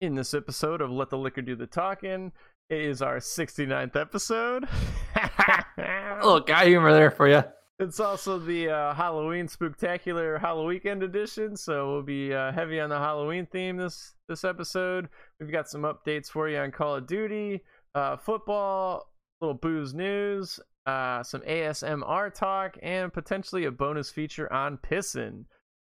in 0.00 0.14
this 0.14 0.34
episode 0.34 0.80
of 0.80 0.90
Let 0.90 1.10
the 1.10 1.18
Liquor 1.18 1.42
Do 1.42 1.56
the 1.56 1.66
Talking. 1.66 2.32
It 2.68 2.80
is 2.80 3.00
our 3.00 3.18
69th 3.18 3.96
episode. 3.96 4.68
A 5.16 6.20
little 6.22 6.40
guy 6.40 6.66
humor 6.66 6.92
there 6.92 7.10
for 7.10 7.28
you. 7.28 7.42
It's 7.78 8.00
also 8.00 8.38
the 8.38 8.70
uh, 8.70 8.94
Halloween 8.94 9.48
Spooktacular 9.48 10.40
Halloween 10.40 10.68
Weekend 10.68 11.02
edition, 11.02 11.56
so 11.56 11.92
we'll 11.92 12.02
be 12.02 12.32
uh, 12.32 12.50
heavy 12.52 12.80
on 12.80 12.88
the 12.88 12.98
Halloween 12.98 13.46
theme 13.46 13.76
this 13.76 14.14
this 14.28 14.44
episode. 14.44 15.08
We've 15.38 15.52
got 15.52 15.68
some 15.68 15.82
updates 15.82 16.30
for 16.30 16.48
you 16.48 16.56
on 16.58 16.72
Call 16.72 16.96
of 16.96 17.06
Duty, 17.06 17.62
uh, 17.94 18.16
football, 18.16 19.12
little 19.42 19.54
booze 19.54 19.92
news, 19.92 20.58
uh, 20.86 21.22
some 21.22 21.42
ASMR 21.42 22.34
talk, 22.34 22.78
and 22.82 23.12
potentially 23.12 23.66
a 23.66 23.70
bonus 23.70 24.10
feature 24.10 24.50
on 24.50 24.78
pissing. 24.78 25.44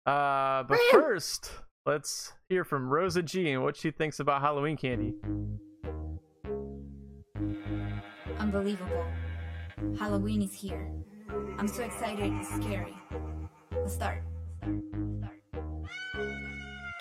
Uh, 0.06 0.62
but 0.62 0.78
first, 0.90 1.50
let's 1.86 2.32
hear 2.48 2.64
from 2.64 2.88
Rosa 2.88 3.22
G 3.22 3.50
and 3.52 3.62
what 3.62 3.76
she 3.76 3.90
thinks 3.90 4.18
about 4.20 4.42
Halloween 4.42 4.76
candy. 4.76 5.14
Unbelievable. 8.38 9.06
Halloween 9.98 10.42
is 10.42 10.52
here. 10.52 10.91
I'm 11.58 11.68
so 11.68 11.84
excited, 11.84 12.32
it's 12.32 12.54
scary. 12.56 12.96
Let's 13.72 13.94
start. 13.94 14.22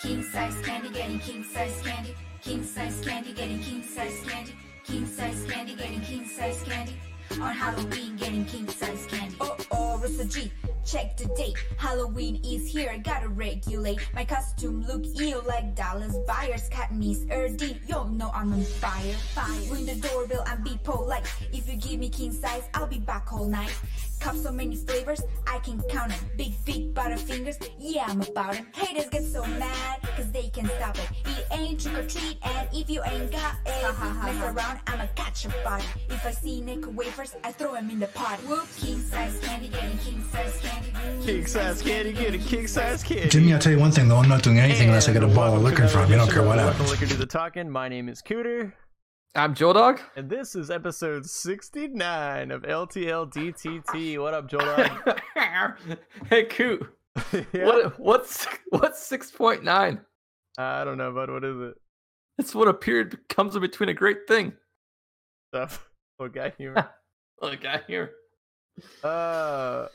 King 0.02 0.24
size 0.24 0.62
candy 0.62 0.90
getting 0.90 1.20
king 1.20 1.44
size 1.44 1.82
candy. 1.82 2.16
King 2.42 2.64
size 2.64 3.02
candy 3.02 3.34
getting 3.34 3.60
king 3.60 3.82
size 3.84 4.22
candy. 4.28 4.56
King 4.84 5.06
size 5.08 5.46
candy 5.50 5.76
getting 5.76 6.02
king 6.02 6.26
size 6.26 6.62
candy. 6.64 6.96
On 7.32 7.54
Halloween 7.54 8.16
getting 8.18 8.46
king 8.46 8.68
size 8.68 9.08
candy. 9.08 9.36
Oh 9.42 9.58
oh, 9.72 9.98
Rosa 9.98 10.26
G. 10.26 10.52
Check 10.86 11.18
the 11.18 11.26
date. 11.36 11.58
Halloween 11.78 12.40
is 12.46 12.68
here. 12.68 12.90
I 12.92 12.98
gotta 13.00 13.28
regulate. 13.28 14.00
My 14.14 14.24
costume 14.24 14.86
look 14.86 15.04
ill 15.20 15.44
like 15.48 15.76
Dallas 15.76 16.16
Buyers. 16.28 16.70
Katniss 16.70 17.26
Everdeen. 17.28 17.80
Yo, 17.90 18.04
know 18.06 18.30
I'm 18.34 18.54
on 18.54 18.64
fire. 18.64 19.14
Fire. 19.34 19.74
Ring 19.74 19.88
the 19.88 19.96
doorbell 19.96 20.44
and 20.48 20.64
be 20.64 20.80
polite. 20.84 21.26
If 21.52 21.68
you 21.68 21.78
give 21.78 22.00
me 22.00 22.10
king 22.10 22.32
size, 22.32 22.64
I'll 22.74 22.88
be 22.88 23.00
back 23.00 23.34
all 23.34 23.46
night. 23.46 23.74
Cup 24.20 24.36
so 24.36 24.52
many 24.52 24.76
flavors, 24.76 25.22
I 25.46 25.60
can 25.60 25.82
count 25.84 26.10
them. 26.10 26.20
Big 26.36 26.54
feet, 26.54 26.94
butterfingers, 26.96 27.58
yeah, 27.78 28.06
I'm 28.08 28.22
about 28.22 28.54
them. 28.54 28.66
Haters 28.74 29.10
get 29.10 29.24
so 29.24 29.46
mad, 29.46 30.02
cause 30.16 30.32
they 30.32 30.50
can 30.50 30.66
stop 30.66 30.98
it. 30.98 31.10
It 31.26 31.46
ain't 31.52 31.80
trick 31.80 31.96
or 31.96 32.08
treat, 32.08 32.38
and 32.42 32.68
if 32.74 32.90
you 32.90 33.04
ain't 33.04 33.32
got 33.32 33.56
it, 33.66 34.00
mess 34.24 34.42
around, 34.42 34.80
I'ma 34.88 35.06
catch 35.16 35.46
a 35.46 35.50
body. 35.64 35.84
If 36.10 36.26
I 36.26 36.32
see 36.32 36.62
Nick 36.62 36.86
wafers, 36.96 37.36
I 37.44 37.52
throw 37.52 37.76
him 37.76 37.92
in 37.92 38.00
the 38.00 38.08
pot. 38.08 38.40
Whoop, 38.48 38.68
king 38.78 39.00
size 39.02 39.40
candy, 39.42 39.68
getting 39.68 39.98
king 40.00 40.24
size 40.32 40.60
candy. 40.60 40.75
King 41.24 41.46
size 41.48 41.82
candy, 41.82 42.12
get 42.14 42.34
a 42.34 42.38
king 42.38 42.68
size 42.68 43.02
candy. 43.04 43.30
Jimmy, 43.30 43.54
I'll 43.54 43.60
tell 43.60 43.72
you 43.72 43.80
one 43.80 43.92
thing 43.92 44.08
though, 44.08 44.18
I'm 44.18 44.30
not 44.30 44.44
doing 44.44 44.60
anything 44.60 44.88
unless 44.90 45.08
I 45.10 45.14
get 45.14 45.24
a 45.24 45.26
And 45.26 45.36
bottle 45.36 45.56
of 45.56 45.64
liquor 45.64 45.88
from 45.88 46.10
you. 46.10 46.16
I 46.16 46.18
don't 46.20 46.30
care 46.32 46.44
what 46.44 46.58
Let 46.58 46.66
the 46.66 46.72
happens. 46.74 46.92
liquor 46.92 47.06
do 47.06 47.16
the 47.16 47.26
talking. 47.26 47.70
My 47.70 47.88
name 47.90 48.10
is 48.10 48.22
Cooter. 48.22 48.74
I'm 49.36 49.54
Joe 49.56 49.74
Dog. 49.74 50.00
And 50.16 50.30
this 50.30 50.56
is 50.56 50.70
episode 50.70 51.26
69 51.26 52.52
of 52.52 52.62
LTL 52.64 53.32
DTT. 53.34 54.22
What 54.22 54.34
up, 54.34 54.48
Joel? 54.48 54.76
Dog? 55.06 55.18
hey, 56.30 56.44
Coot. 56.46 56.88
Yeah? 57.54 57.66
What 57.66 58.00
what's 58.00 58.46
what's 58.70 59.02
six 59.08 59.32
point 59.32 59.64
nine? 59.64 60.02
I 60.58 60.84
don't 60.84 60.98
know, 60.98 61.12
bud. 61.14 61.30
What 61.30 61.44
is 61.46 61.60
it? 61.62 61.76
It's 62.38 62.54
what 62.54 62.68
a 62.68 62.74
period 62.74 63.18
comes 63.30 63.56
in 63.56 63.62
between 63.62 63.88
a 63.90 63.94
great 63.94 64.28
thing. 64.28 64.52
Stuff. 65.54 65.90
Oh, 66.20 66.28
guy 66.28 66.52
humor. 66.58 66.90
Look, 67.42 67.62
guy 67.62 67.82
here. 67.88 68.12
uh, 69.04 69.88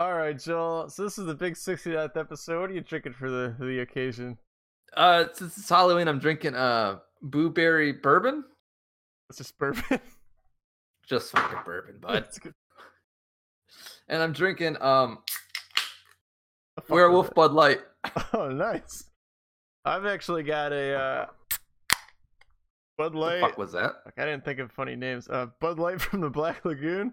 all 0.00 0.14
right, 0.14 0.36
Joel. 0.38 0.88
So 0.88 1.04
this 1.04 1.18
is 1.18 1.26
the 1.26 1.34
big 1.34 1.54
69th 1.54 2.16
episode. 2.16 2.60
What 2.60 2.70
are 2.70 2.74
you 2.74 2.80
drinking 2.80 3.12
for 3.12 3.30
the 3.30 3.54
the 3.60 3.80
occasion? 3.80 4.38
Uh, 4.96 5.26
since 5.32 5.56
it's 5.58 5.68
Halloween, 5.68 6.08
I'm 6.08 6.18
drinking 6.18 6.54
uh 6.56 6.98
blueberry 7.22 7.92
bourbon. 7.92 8.44
It's 9.28 9.38
just 9.38 9.56
bourbon. 9.58 9.82
Just 11.06 11.32
fucking 11.32 11.58
bourbon, 11.64 11.96
bud. 12.00 12.28
Good. 12.40 12.54
And 14.08 14.22
I'm 14.22 14.32
drinking 14.32 14.80
um 14.80 15.18
Werewolf? 16.88 17.34
Bud 17.34 17.52
Light. 17.52 17.80
Oh, 18.32 18.48
nice. 18.48 19.04
I've 19.84 20.06
actually 20.06 20.42
got 20.44 20.72
a 20.72 20.94
uh, 20.94 21.26
Bud 22.96 23.12
The 23.12 23.18
Light. 23.18 23.40
fuck 23.40 23.58
was 23.58 23.72
that? 23.72 23.92
Fuck, 24.04 24.14
I 24.18 24.24
didn't 24.24 24.44
think 24.44 24.60
of 24.60 24.70
funny 24.70 24.94
names. 24.94 25.28
Uh, 25.28 25.46
Bud 25.60 25.78
Light 25.78 26.00
from 26.00 26.20
the 26.20 26.30
Black 26.30 26.64
Lagoon. 26.64 27.12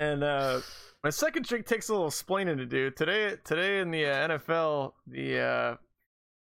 And 0.00 0.24
uh, 0.24 0.60
my 1.02 1.10
second 1.10 1.44
drink 1.44 1.66
takes 1.66 1.88
a 1.88 1.92
little 1.92 2.08
explaining 2.08 2.56
to 2.58 2.66
do. 2.66 2.90
Today, 2.90 3.36
today 3.44 3.80
in 3.80 3.90
the 3.90 4.06
uh, 4.06 4.28
NFL, 4.28 4.92
the 5.06 5.38
uh, 5.38 5.76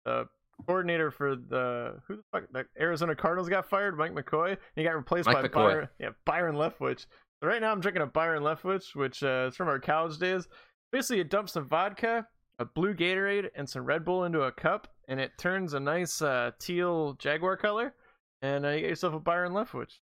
the 0.06 0.28
coordinator 0.66 1.12
for 1.12 1.36
the 1.36 2.00
who 2.08 2.18
the 2.18 2.24
fuck 2.32 2.44
the 2.52 2.66
Arizona 2.80 3.16
Cardinals 3.16 3.50
got 3.50 3.70
fired, 3.70 3.98
Mike 3.98 4.14
McCoy. 4.14 4.50
And 4.50 4.60
he 4.76 4.84
got 4.84 4.96
replaced 4.96 5.28
Mike 5.28 5.36
by 5.36 5.48
McCoy. 5.48 5.54
Byron, 5.54 5.90
yeah, 6.00 6.10
Byron 6.26 6.56
Leftwich. 6.56 7.06
So 7.42 7.48
right 7.48 7.62
now, 7.62 7.72
I'm 7.72 7.82
drinking 7.82 8.04
a 8.04 8.08
Byron 8.08 8.44
Leftwich, 8.44 8.96
which 8.96 9.24
uh, 9.24 9.48
is 9.50 9.56
from 9.56 9.68
our 9.68 9.80
college 9.80 10.18
days. 10.18 10.48
Basically, 10.92 11.18
you 11.18 11.24
dump 11.24 11.50
some 11.50 11.68
vodka, 11.68 12.26
a 12.60 12.66
blue 12.66 12.94
Gatorade, 12.94 13.50
and 13.56 13.68
some 13.68 13.84
Red 13.84 14.06
Bull 14.06 14.24
into 14.24 14.44
a 14.44 14.52
cup, 14.52 14.88
and 15.08 15.20
it 15.20 15.32
turns 15.38 15.74
a 15.74 15.80
nice 15.80 16.22
uh, 16.22 16.52
teal 16.60 17.14
Jaguar 17.20 17.58
color. 17.58 17.94
And 18.42 18.66
uh, 18.66 18.70
you 18.70 18.82
get 18.82 18.90
yourself 18.90 19.16
a 19.16 19.20
Byron 19.20 19.54
Leftwich. 19.54 20.00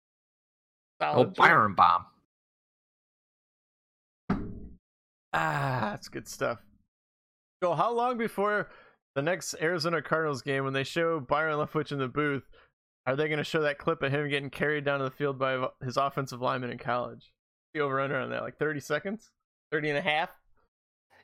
Oh, 1.01 1.23
drink. 1.23 1.35
Byron 1.35 1.75
Bomb. 1.75 2.05
Ah, 5.33 5.89
that's 5.91 6.07
good 6.07 6.27
stuff. 6.27 6.59
So, 7.63 7.73
how 7.73 7.91
long 7.91 8.17
before 8.17 8.69
the 9.15 9.21
next 9.21 9.55
Arizona 9.61 10.01
Cardinals 10.01 10.41
game, 10.41 10.63
when 10.63 10.73
they 10.73 10.83
show 10.83 11.19
Byron 11.19 11.57
Leftwich 11.57 11.91
in 11.91 11.99
the 11.99 12.07
booth, 12.07 12.43
are 13.05 13.15
they 13.15 13.27
going 13.27 13.37
to 13.37 13.43
show 13.43 13.61
that 13.61 13.77
clip 13.77 14.01
of 14.03 14.11
him 14.11 14.29
getting 14.29 14.49
carried 14.49 14.85
down 14.85 14.99
to 14.99 15.05
the 15.05 15.11
field 15.11 15.39
by 15.39 15.67
his 15.83 15.97
offensive 15.97 16.41
lineman 16.41 16.71
in 16.71 16.77
college? 16.77 17.31
The 17.73 17.81
over 17.81 17.99
under 17.99 18.17
on 18.17 18.29
that, 18.31 18.43
like 18.43 18.57
30 18.57 18.79
seconds? 18.79 19.31
30 19.71 19.89
and 19.89 19.97
a 19.97 20.01
half? 20.01 20.29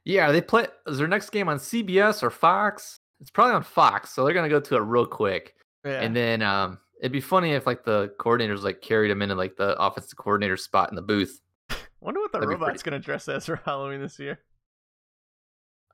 Yeah, 0.04 0.32
they 0.32 0.42
play. 0.42 0.68
Is 0.88 1.00
their 1.00 1.08
next 1.08 1.32
game 1.32 1.50
on 1.50 1.58
CBS 1.58 2.22
or 2.22 2.30
Fox? 2.30 3.00
It's 3.20 3.32
probably 3.32 3.56
on 3.56 3.64
Fox, 3.64 4.12
so 4.12 4.24
they're 4.24 4.34
gonna 4.34 4.50
go 4.50 4.60
to 4.60 4.76
it 4.76 4.80
real 4.80 5.06
quick. 5.06 5.56
Yeah. 5.84 6.02
And 6.02 6.16
then 6.16 6.42
um, 6.42 6.80
it'd 7.02 7.12
be 7.12 7.22
funny 7.22 7.54
if 7.54 7.66
like 7.66 7.86
the 7.86 8.14
coordinators 8.20 8.62
like 8.62 8.82
carried 8.82 9.10
him 9.10 9.22
into 9.22 9.36
like 9.36 9.56
the 9.56 9.80
offensive 9.82 10.18
coordinator 10.18 10.58
spot 10.58 10.90
in 10.90 10.96
the 10.96 11.02
booth. 11.02 11.40
Wonder 12.06 12.20
what 12.22 12.32
the 12.32 12.38
that'd 12.40 12.50
robot's 12.50 12.84
pretty- 12.84 12.90
going 12.92 13.02
to 13.02 13.06
dress 13.06 13.28
as 13.28 13.46
for 13.48 13.56
Halloween 13.66 14.00
this 14.02 14.20
year. 14.20 14.40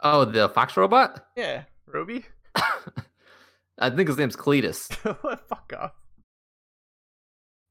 Oh, 0.03 0.25
the 0.25 0.49
Fox 0.49 0.75
robot. 0.77 1.25
Yeah, 1.37 1.63
Roby? 1.87 2.25
I 3.79 3.89
think 3.89 4.09
his 4.09 4.17
name's 4.17 4.35
Cleatus. 4.35 4.87
Fuck 4.93 5.73
off. 5.79 5.91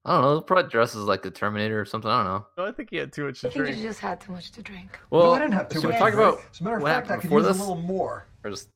I 0.05 0.13
don't 0.15 0.23
know. 0.23 0.29
He'll 0.31 0.43
probably 0.43 0.71
dresses 0.71 1.03
like 1.05 1.23
the 1.23 1.31
Terminator 1.31 1.79
or 1.81 1.85
something. 1.85 2.11
I 2.11 2.23
don't 2.23 2.27
know. 2.33 2.47
No, 2.57 2.67
I 2.67 2.73
think 2.73 2.89
he 2.91 2.97
had 2.97 3.13
too 3.13 3.27
much 3.27 3.45
I 3.45 3.49
to 3.49 3.53
think 3.53 3.67
you 3.67 3.73
drink. 3.75 3.83
just 3.83 4.01
had 4.01 4.21
too 4.21 4.33
much 4.33 4.51
to 4.53 4.63
drink. 4.63 4.99
Well, 5.11 5.25
no, 5.27 5.33
I 5.33 5.39
didn't 5.41 5.55
have 5.55 5.69
too 5.69 5.83
much. 5.83 5.99
talk 5.99 6.11
to 6.13 6.17
drink. 6.17 6.31
about 6.35 6.45
As 6.53 6.61
a 6.61 6.65
matter 6.65 6.77
of 6.79 6.83
fact, 6.85 7.11
I 7.11 7.15
happened 7.15 7.31
could 7.31 7.37
use 7.37 7.47
this? 7.49 7.57
a 7.59 7.61
little 7.61 7.77
more. 7.83 8.27
or 8.43 8.51
just 8.51 8.69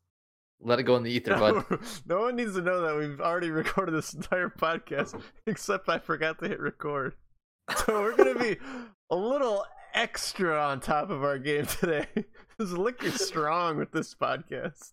let 0.60 0.78
it 0.78 0.82
go 0.82 0.96
in 0.96 1.02
the 1.02 1.10
ether, 1.10 1.36
bud? 1.38 1.64
No, 1.70 1.78
no 2.06 2.20
one 2.24 2.36
needs 2.36 2.54
to 2.54 2.60
know 2.60 2.82
that 2.82 2.96
we've 2.96 3.20
already 3.20 3.50
recorded 3.50 3.92
this 3.94 4.12
entire 4.12 4.50
podcast, 4.50 5.18
except 5.46 5.88
I 5.88 5.98
forgot 5.98 6.38
to 6.40 6.48
hit 6.48 6.60
record. 6.60 7.14
So 7.86 8.02
we're 8.02 8.16
gonna 8.16 8.38
be 8.38 8.56
a 9.10 9.16
little 9.16 9.64
extra 9.94 10.60
on 10.60 10.80
top 10.80 11.10
of 11.10 11.22
our 11.24 11.38
game 11.38 11.66
today. 11.66 12.06
This 12.56 12.70
liquor 12.70 13.10
strong 13.10 13.78
with 13.78 13.90
this 13.90 14.14
podcast. 14.14 14.92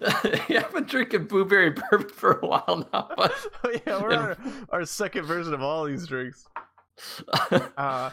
yeah, 0.48 0.62
I've 0.64 0.72
been 0.72 0.84
drinking 0.84 1.26
blueberry 1.26 1.68
bourbon 1.70 2.08
for 2.08 2.38
a 2.38 2.46
while 2.46 2.88
now, 2.90 3.10
but 3.14 3.34
Oh 3.64 3.70
yeah, 3.86 4.00
we're 4.00 4.14
on 4.14 4.18
our, 4.18 4.36
our 4.70 4.84
second 4.86 5.26
version 5.26 5.52
of 5.52 5.60
all 5.60 5.84
these 5.84 6.06
drinks. 6.06 6.46
Uh, 7.76 8.10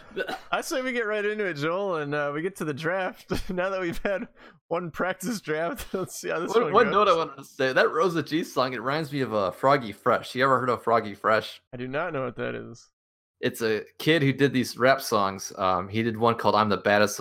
I 0.51 0.61
say 0.61 0.81
we 0.81 0.91
get 0.91 1.05
right 1.05 1.23
into 1.23 1.45
it, 1.45 1.53
Joel, 1.53 1.95
and 1.97 2.13
uh, 2.13 2.31
we 2.33 2.41
get 2.41 2.57
to 2.57 2.65
the 2.65 2.73
draft. 2.73 3.31
now 3.49 3.69
that 3.69 3.79
we've 3.79 4.01
had 4.03 4.27
one 4.67 4.91
practice 4.91 5.39
draft, 5.39 5.93
let's 5.93 6.19
see 6.19 6.29
how 6.29 6.39
this 6.39 6.53
one, 6.53 6.63
one, 6.63 6.73
one 6.73 6.91
note 6.91 7.07
I 7.07 7.15
wanted 7.15 7.37
to 7.37 7.45
say 7.45 7.71
that 7.71 7.91
Rosa 7.91 8.21
G 8.23 8.43
song. 8.43 8.73
It 8.73 8.81
reminds 8.81 9.11
me 9.13 9.21
of 9.21 9.33
uh, 9.33 9.51
Froggy 9.51 9.93
Fresh. 9.93 10.35
You 10.35 10.43
ever 10.43 10.59
heard 10.59 10.69
of 10.69 10.83
Froggy 10.83 11.15
Fresh? 11.15 11.61
I 11.73 11.77
do 11.77 11.87
not 11.87 12.11
know 12.11 12.25
what 12.25 12.35
that 12.35 12.55
is. 12.55 12.89
It's 13.43 13.61
a 13.61 13.83
kid 13.99 14.21
who 14.23 14.31
did 14.31 14.53
these 14.53 14.77
rap 14.77 15.01
songs. 15.01 15.51
Um, 15.57 15.87
he 15.89 16.01
did 16.01 16.15
one 16.17 16.35
called 16.35 16.55
"I'm 16.55 16.69
the 16.69 16.77
baddest," 16.77 17.19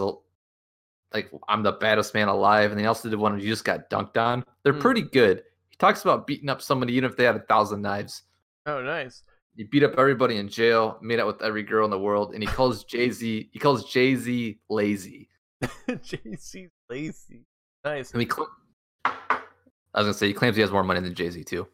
like 1.13 1.31
"I'm 1.49 1.63
the 1.65 1.73
baddest 1.73 2.15
man 2.15 2.29
alive," 2.29 2.71
and 2.71 2.81
he 2.81 2.87
also 2.87 3.11
did 3.11 3.19
one 3.19 3.39
you 3.41 3.49
just 3.49 3.65
got 3.65 3.91
dunked 3.91 4.17
on. 4.17 4.45
They're 4.63 4.73
Hmm. 4.73 4.81
pretty 4.81 5.03
good. 5.03 5.43
He 5.71 5.77
talks 5.79 6.03
about 6.03 6.27
beating 6.27 6.49
up 6.49 6.63
somebody 6.63 6.95
even 6.95 7.11
if 7.11 7.17
they 7.17 7.25
had 7.25 7.35
a 7.37 7.41
thousand 7.41 7.83
knives. 7.83 8.23
Oh, 8.67 8.81
nice. 8.83 9.25
He 9.57 9.65
beat 9.65 9.83
up 9.83 9.95
everybody 9.99 10.37
in 10.39 10.49
jail, 10.49 10.97
made 11.03 11.19
out 11.21 11.27
with 11.27 11.43
every 11.43 11.63
girl 11.65 11.85
in 11.85 11.91
the 11.91 11.99
world, 11.99 12.33
and 12.35 12.43
he 12.43 12.47
calls 12.47 12.85
Jay 12.93 13.11
Z. 13.11 13.51
He 13.53 13.59
calls 13.59 13.91
Jay 13.93 14.15
Z 14.15 14.61
lazy. 14.71 15.29
JC 15.89 16.69
Lacey. 16.89 17.45
Nice. 17.85 18.13
And 18.13 18.23
he 18.23 18.29
cl- 18.29 18.49
I 19.05 19.11
was 19.99 20.05
gonna 20.07 20.15
say 20.15 20.29
he 20.29 20.33
claims 20.35 20.55
he 20.57 20.63
has 20.63 20.71
more 20.71 20.85
money 20.85 21.01
than 21.01 21.15
Jay 21.15 21.29
Z 21.31 21.43
too. 21.45 21.67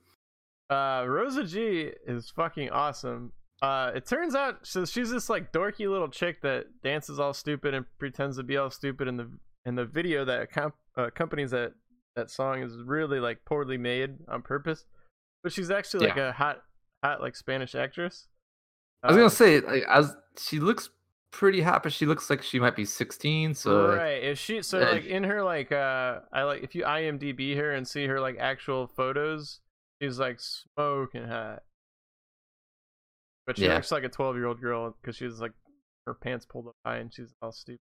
Uh, 0.70 1.04
Rosa 1.06 1.44
G 1.44 1.92
is 2.06 2.30
fucking 2.30 2.70
awesome. 2.70 3.32
Uh, 3.60 3.90
it 3.94 4.06
turns 4.06 4.34
out 4.36 4.64
so 4.66 4.84
she's 4.84 5.10
this 5.10 5.28
like 5.28 5.52
dorky 5.52 5.90
little 5.90 6.08
chick 6.08 6.40
that 6.42 6.66
dances 6.82 7.18
all 7.18 7.32
stupid 7.34 7.74
and 7.74 7.84
pretends 7.98 8.36
to 8.36 8.42
be 8.44 8.56
all 8.56 8.70
stupid 8.70 9.08
in 9.08 9.16
the 9.16 9.28
in 9.66 9.74
the 9.74 9.84
video 9.84 10.24
that 10.24 10.48
uh, 10.96 11.10
companies 11.10 11.50
that 11.50 11.72
that 12.14 12.30
song 12.30 12.62
is 12.62 12.76
really 12.84 13.20
like 13.20 13.44
poorly 13.44 13.76
made 13.76 14.16
on 14.28 14.42
purpose. 14.42 14.84
But 15.42 15.52
she's 15.52 15.70
actually 15.70 16.08
like 16.08 16.16
a 16.16 16.32
hot, 16.32 16.62
hot 17.04 17.20
like 17.20 17.36
Spanish 17.36 17.74
actress. 17.74 18.26
I 19.02 19.08
was 19.08 19.16
Uh, 19.16 19.20
gonna 19.20 19.30
say, 19.30 19.60
like, 19.60 19.84
as 19.88 20.16
she 20.36 20.58
looks 20.58 20.90
pretty 21.30 21.60
hot, 21.60 21.82
but 21.82 21.92
she 21.92 22.06
looks 22.06 22.28
like 22.30 22.42
she 22.42 22.58
might 22.58 22.74
be 22.74 22.84
16. 22.84 23.54
So 23.54 23.86
like, 23.86 23.98
right 23.98 24.22
if 24.24 24.38
she 24.38 24.62
so 24.62 24.80
Yeah. 24.80 24.90
like 24.90 25.04
in 25.04 25.24
her 25.24 25.42
like 25.42 25.70
uh 25.70 26.20
i 26.32 26.42
like 26.42 26.62
if 26.62 26.74
you 26.74 26.84
imdb 26.84 27.56
her 27.56 27.72
and 27.72 27.86
see 27.86 28.06
her 28.06 28.20
like 28.20 28.36
actual 28.38 28.86
photos 28.86 29.60
she's 30.00 30.18
like 30.18 30.40
smoking 30.40 31.26
hot 31.28 31.62
but 33.48 33.56
she 33.58 33.64
Yeah. 33.64 33.74
looks 33.74 33.90
like 33.90 34.04
a 34.04 34.08
12 34.08 34.36
year 34.36 34.46
old 34.46 34.60
girl 34.60 34.94
because 35.00 35.16
she's 35.16 35.40
like 35.40 35.52
her 36.06 36.14
pants 36.14 36.46
pulled 36.46 36.68
up 36.68 36.76
high 36.86 36.98
and 36.98 37.12
she's 37.12 37.34
all 37.42 37.50
stupid 37.50 37.80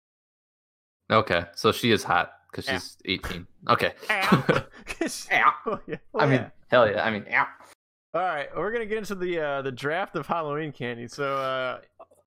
okay, 1.11 1.45
so 1.55 1.71
she 1.73 1.91
is 1.91 2.03
hot 2.03 2.33
because 2.51 2.67
Yeah. 2.67 2.75
she's 2.75 2.97
18. 3.05 3.47
Okay. 3.69 3.93
Ow. 4.11 4.45
Ow. 5.33 5.53
Oh, 5.67 5.81
yeah. 5.87 5.97
I 6.15 6.25
Oh, 6.25 6.27
mean, 6.27 6.41
yeah. 6.41 6.51
hell 6.69 6.89
yeah. 6.91 7.05
I 7.05 7.11
mean, 7.11 7.25
ow. 7.33 7.47
all 8.15 8.21
right 8.23 8.49
we're 8.57 8.73
gonna 8.73 8.87
get 8.87 8.99
into 8.99 9.15
the 9.15 9.39
uh 9.41 9.63
the 9.63 9.71
draft 9.73 10.17
of 10.17 10.27
halloween 10.27 10.73
candy 10.73 11.07
so 11.07 11.37
uh 11.37 11.81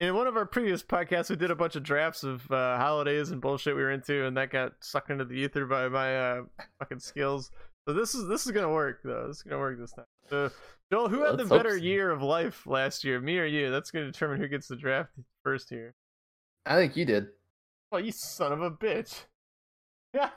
in 0.00 0.14
one 0.14 0.26
of 0.26 0.36
our 0.36 0.44
previous 0.46 0.82
podcasts 0.82 1.30
we 1.30 1.36
did 1.36 1.50
a 1.50 1.54
bunch 1.54 1.76
of 1.76 1.82
drafts 1.82 2.22
of 2.24 2.50
uh 2.50 2.76
holidays 2.76 3.30
and 3.30 3.40
bullshit 3.40 3.76
we 3.76 3.82
were 3.82 3.90
into 3.92 4.26
and 4.26 4.36
that 4.36 4.50
got 4.50 4.72
sucked 4.80 5.10
into 5.10 5.24
the 5.24 5.34
ether 5.34 5.64
by 5.66 5.88
my 5.88 6.16
uh 6.16 6.42
fucking 6.78 6.98
skills 6.98 7.50
so 7.86 7.92
this 7.94 8.14
is 8.14 8.26
this 8.28 8.46
is 8.46 8.52
gonna 8.52 8.72
work 8.72 9.00
though 9.04 9.26
this 9.28 9.36
is 9.38 9.42
gonna 9.42 9.58
work 9.58 9.78
this 9.78 9.92
time 9.92 10.04
so 10.28 10.50
joel 10.92 11.08
who 11.08 11.22
had 11.22 11.32
the 11.32 11.38
Let's 11.38 11.48
hope 11.50 11.58
better 11.62 11.78
so. 11.78 11.84
year 11.84 12.10
of 12.10 12.22
life 12.22 12.66
last 12.66 13.04
year 13.04 13.20
me 13.20 13.38
or 13.38 13.44
you 13.46 13.70
that's 13.70 13.90
gonna 13.90 14.06
determine 14.06 14.40
who 14.40 14.48
gets 14.48 14.68
the 14.68 14.76
draft 14.76 15.10
first 15.42 15.68
here 15.70 15.94
I 16.66 16.74
think 16.76 16.96
you 16.96 17.04
did. 17.04 17.28
oh 17.92 17.98
you 17.98 18.10
son 18.12 18.52
of 18.52 18.60
a 18.62 18.70
bitch 18.70 19.24
yeah 20.14 20.30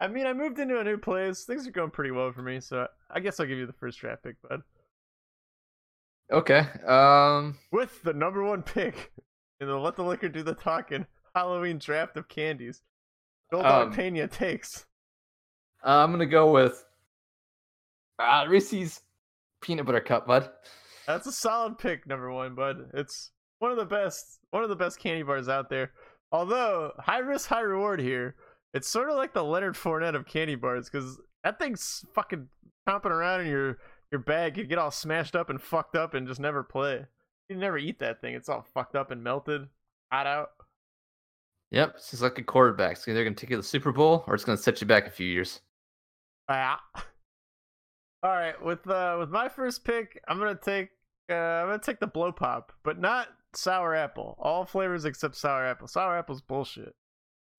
i 0.00 0.06
mean 0.08 0.26
i 0.26 0.32
moved 0.32 0.58
into 0.58 0.78
a 0.78 0.84
new 0.84 0.98
place 0.98 1.44
things 1.44 1.66
are 1.66 1.70
going 1.70 1.90
pretty 1.90 2.10
well 2.10 2.30
for 2.32 2.42
me 2.42 2.60
so 2.60 2.86
i 3.10 3.20
guess 3.20 3.40
i'll 3.40 3.46
give 3.46 3.58
you 3.58 3.66
the 3.66 3.72
first 3.72 3.98
draft 3.98 4.22
pick 4.22 4.36
bud 4.48 4.60
Okay. 6.32 6.66
Um. 6.86 7.58
with 7.72 8.02
the 8.04 8.14
number 8.14 8.42
one 8.42 8.62
pick 8.62 9.12
in 9.60 9.66
the 9.66 9.76
Let 9.76 9.96
the 9.96 10.02
Liquor 10.02 10.30
Do 10.30 10.42
the 10.42 10.54
Talking 10.54 11.04
Halloween 11.34 11.78
draft 11.78 12.16
of 12.16 12.26
candies. 12.28 12.80
Joel 13.50 13.66
Um, 13.66 13.92
Pena 13.92 14.28
takes. 14.28 14.86
I'm 15.82 16.10
gonna 16.10 16.26
go 16.26 16.52
with 16.52 16.84
uh, 18.18 18.46
Reese's 18.48 19.00
peanut 19.60 19.86
butter 19.86 20.00
cup, 20.00 20.26
bud. 20.26 20.50
That's 21.06 21.26
a 21.26 21.32
solid 21.32 21.78
pick, 21.78 22.06
number 22.06 22.30
one, 22.30 22.54
bud. 22.54 22.90
It's 22.94 23.30
one 23.58 23.70
of 23.70 23.76
the 23.76 23.84
best, 23.84 24.38
one 24.50 24.62
of 24.62 24.68
the 24.68 24.76
best 24.76 24.98
candy 24.98 25.22
bars 25.22 25.48
out 25.48 25.68
there. 25.68 25.92
Although 26.30 26.92
high 26.98 27.18
risk, 27.18 27.48
high 27.48 27.60
reward 27.60 28.00
here. 28.00 28.36
It's 28.74 28.88
sort 28.88 29.10
of 29.10 29.16
like 29.16 29.34
the 29.34 29.44
Leonard 29.44 29.74
Fournette 29.74 30.14
of 30.14 30.26
candy 30.26 30.54
bars 30.54 30.88
because 30.88 31.20
that 31.44 31.58
thing's 31.58 32.06
fucking 32.14 32.48
chomping 32.88 33.06
around 33.06 33.42
in 33.42 33.48
your 33.48 33.78
your 34.10 34.20
bag. 34.20 34.56
You 34.56 34.64
get 34.64 34.78
all 34.78 34.90
smashed 34.90 35.36
up 35.36 35.50
and 35.50 35.60
fucked 35.60 35.94
up 35.94 36.14
and 36.14 36.26
just 36.26 36.40
never 36.40 36.62
play. 36.62 37.04
You 37.48 37.56
never 37.56 37.76
eat 37.76 37.98
that 37.98 38.20
thing. 38.20 38.34
It's 38.34 38.48
all 38.48 38.66
fucked 38.72 38.96
up 38.96 39.10
and 39.10 39.22
melted, 39.22 39.68
hot 40.10 40.26
out. 40.26 40.50
Yep, 41.70 41.94
it's 41.96 42.10
just 42.10 42.22
like 42.22 42.38
a 42.38 42.42
quarterback. 42.42 42.92
It's 42.92 43.08
either 43.08 43.24
gonna 43.24 43.36
take 43.36 43.50
you 43.50 43.56
to 43.56 43.62
the 43.62 43.66
Super 43.66 43.92
Bowl 43.92 44.24
or 44.26 44.34
it's 44.34 44.44
gonna 44.44 44.56
set 44.56 44.80
you 44.80 44.86
back 44.86 45.06
a 45.06 45.10
few 45.10 45.26
years. 45.26 45.60
Ah. 46.48 46.80
All 48.24 48.30
right, 48.30 48.60
with 48.62 48.88
uh 48.88 49.16
with 49.18 49.30
my 49.30 49.48
first 49.48 49.84
pick, 49.84 50.20
I'm 50.28 50.38
gonna 50.38 50.54
take 50.54 50.90
uh 51.30 51.34
I'm 51.34 51.66
gonna 51.68 51.78
take 51.80 51.98
the 52.00 52.06
blow 52.06 52.30
pop, 52.32 52.72
but 52.84 52.98
not 53.00 53.28
sour 53.54 53.94
apple. 53.94 54.36
All 54.38 54.64
flavors 54.64 55.04
except 55.04 55.34
sour 55.36 55.64
apple. 55.66 55.88
Sour 55.88 56.16
apple's 56.16 56.40
bullshit. 56.40 56.94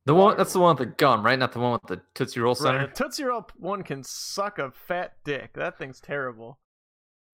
The 0.06 0.14
one 0.14 0.38
that's 0.38 0.54
the 0.54 0.60
one 0.60 0.76
with 0.78 0.88
the 0.88 0.94
gum, 0.96 1.26
right? 1.26 1.38
Not 1.40 1.52
the 1.54 1.60
one 1.60 1.74
with 1.74 1.84
the 1.88 2.02
Tootsie 2.14 2.40
Roll 2.40 2.54
Right, 2.54 2.58
center. 2.62 2.88
the 2.88 2.94
Tootsie 2.94 3.24
Roll 3.26 3.46
one 3.58 3.84
can 3.84 4.04
suck 4.04 4.58
a 4.60 4.72
fat 4.72 5.14
dick. 5.26 5.54
That 5.54 5.78
thing's 5.78 6.00
terrible. 6.00 6.60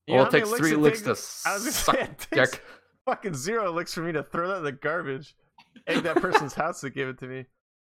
You 0.07 0.15
well, 0.15 0.25
it 0.25 0.31
takes 0.31 0.49
three 0.51 0.75
licks 0.75 1.01
to 1.03 1.09
I 1.09 1.53
was 1.53 1.61
gonna 1.63 1.71
suck 1.71 1.95
say, 1.95 2.01
it 2.01 2.17
takes 2.31 2.51
dick. 2.51 2.63
fucking 3.05 3.35
zero 3.35 3.71
licks 3.71 3.93
for 3.93 4.01
me 4.01 4.11
to 4.11 4.23
throw 4.23 4.47
that 4.49 4.57
in 4.57 4.63
the 4.63 4.71
garbage. 4.71 5.35
Egg 5.87 6.01
that 6.03 6.15
person's 6.17 6.53
house 6.55 6.81
to 6.81 6.89
give 6.89 7.09
it 7.09 7.19
to 7.19 7.27
me. 7.27 7.45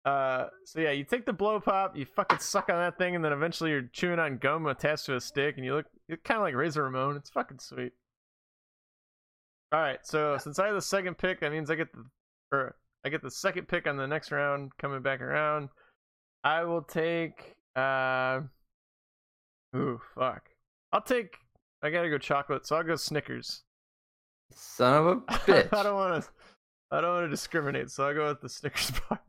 Uh, 0.06 0.50
so 0.66 0.80
yeah, 0.80 0.92
you 0.92 1.04
take 1.04 1.26
the 1.26 1.34
blow 1.34 1.60
pop, 1.60 1.98
you 1.98 2.06
fucking 2.06 2.38
suck 2.38 2.70
on 2.70 2.76
that 2.76 2.98
thing, 2.98 3.16
and 3.16 3.26
then 3.26 3.34
eventually 3.34 3.72
you're 3.72 3.90
chewing 3.92 4.20
on 4.20 4.38
gum 4.38 4.68
attached 4.68 5.08
to 5.08 5.16
a 5.16 5.22
stick, 5.22 5.56
and 5.58 5.66
you 5.66 5.74
look, 5.74 5.88
kind 6.24 6.38
of 6.38 6.44
like 6.44 6.54
Razor 6.54 6.84
Ramon. 6.84 7.16
It's 7.16 7.32
fucking 7.32 7.58
sweet. 7.60 7.92
All 9.72 9.80
right, 9.82 10.00
so 10.04 10.38
since 10.38 10.60
I 10.60 10.68
have 10.68 10.76
the 10.76 10.82
second 10.82 11.18
pick, 11.18 11.40
that 11.40 11.52
means 11.52 11.72
I 11.72 11.76
get 11.76 11.92
the, 11.92 12.06
or 12.52 12.76
I 13.04 13.10
get 13.10 13.24
the 13.24 13.32
second 13.32 13.68
pick 13.68 13.88
on 13.88 13.98
the 13.98 14.06
next 14.06 14.32
round 14.32 14.72
coming 14.78 15.02
back 15.02 15.22
around. 15.22 15.70
I 16.44 16.64
will 16.66 16.84
take, 16.84 17.56
uh, 17.76 18.42
ooh, 19.76 20.00
fuck. 20.14 20.50
I'll 20.94 21.02
take. 21.02 21.36
I 21.82 21.90
gotta 21.90 22.10
go 22.10 22.20
chocolate, 22.20 22.68
so 22.68 22.76
I'll 22.76 22.84
go 22.84 22.96
Snickers. 22.96 23.64
Son 24.54 24.94
of 24.94 25.08
a 25.08 25.16
bitch. 25.32 25.74
I 25.74 25.84
don't 25.84 25.96
want 25.96 26.24
to. 26.24 26.30
I 26.92 27.02
don't 27.02 27.16
want 27.16 27.26
to 27.26 27.30
discriminate, 27.30 27.90
so 27.90 28.08
I'll 28.08 28.14
go 28.14 28.28
with 28.28 28.42
the 28.42 28.50
Snickers 28.50 28.92
bar. 29.10 29.20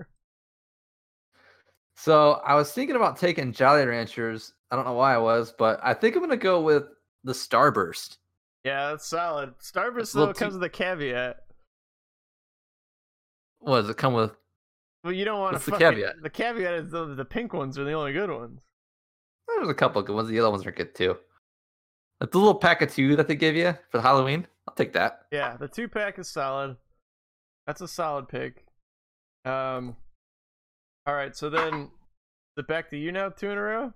So 1.96 2.40
I 2.44 2.54
was 2.54 2.72
thinking 2.72 2.96
about 2.96 3.16
taking 3.18 3.52
Jolly 3.52 3.84
Ranchers. 3.86 4.52
I 4.70 4.76
don't 4.76 4.84
know 4.84 4.92
why 4.94 5.14
I 5.14 5.18
was, 5.18 5.52
but 5.56 5.80
I 5.82 5.94
think 5.94 6.14
I'm 6.14 6.22
gonna 6.22 6.36
go 6.36 6.60
with 6.60 6.84
the 7.24 7.32
Starburst. 7.32 8.18
Yeah, 8.64 8.90
that's 8.90 9.06
solid. 9.06 9.54
Starburst 9.58 10.00
It's 10.00 10.14
a 10.14 10.18
though 10.18 10.32
comes 10.34 10.54
too- 10.54 10.58
with 10.60 10.64
a 10.64 10.68
caveat. 10.70 11.36
What 13.60 13.80
does 13.80 13.90
it 13.90 13.96
come 13.96 14.12
with? 14.12 14.32
Well, 15.04 15.12
you 15.12 15.24
don't 15.24 15.40
want 15.40 15.52
What's 15.54 15.64
to. 15.66 15.70
the 15.72 15.78
caveat? 15.78 16.22
The 16.22 16.30
caveat 16.30 16.74
is 16.74 16.90
the, 16.90 17.14
the 17.14 17.24
pink 17.24 17.52
ones 17.52 17.78
are 17.78 17.84
the 17.84 17.92
only 17.92 18.12
good 18.12 18.30
ones. 18.30 18.60
There's 19.48 19.68
a 19.68 19.74
couple 19.74 20.02
good 20.02 20.14
ones. 20.16 20.28
The 20.28 20.38
other 20.40 20.50
ones 20.50 20.66
are 20.66 20.72
good 20.72 20.94
too. 20.94 21.16
Like 22.20 22.30
the 22.32 22.38
little 22.38 22.54
pack 22.54 22.82
of 22.82 22.92
two 22.92 23.14
that 23.16 23.28
they 23.28 23.36
give 23.36 23.54
you 23.56 23.76
for 23.90 24.00
Halloween. 24.00 24.46
I'll 24.68 24.74
take 24.74 24.92
that. 24.94 25.22
Yeah, 25.30 25.56
the 25.56 25.68
two 25.68 25.88
pack 25.88 26.18
is 26.18 26.28
solid. 26.28 26.76
That's 27.66 27.80
a 27.80 27.88
solid 27.88 28.28
pick. 28.28 28.64
Um. 29.44 29.96
All 31.06 31.14
right, 31.14 31.36
so 31.36 31.48
then, 31.48 31.82
is 31.82 32.58
it 32.58 32.66
back 32.66 32.90
to 32.90 32.96
you 32.96 33.12
now, 33.12 33.28
two 33.28 33.50
in 33.50 33.58
a 33.58 33.62
row. 33.62 33.92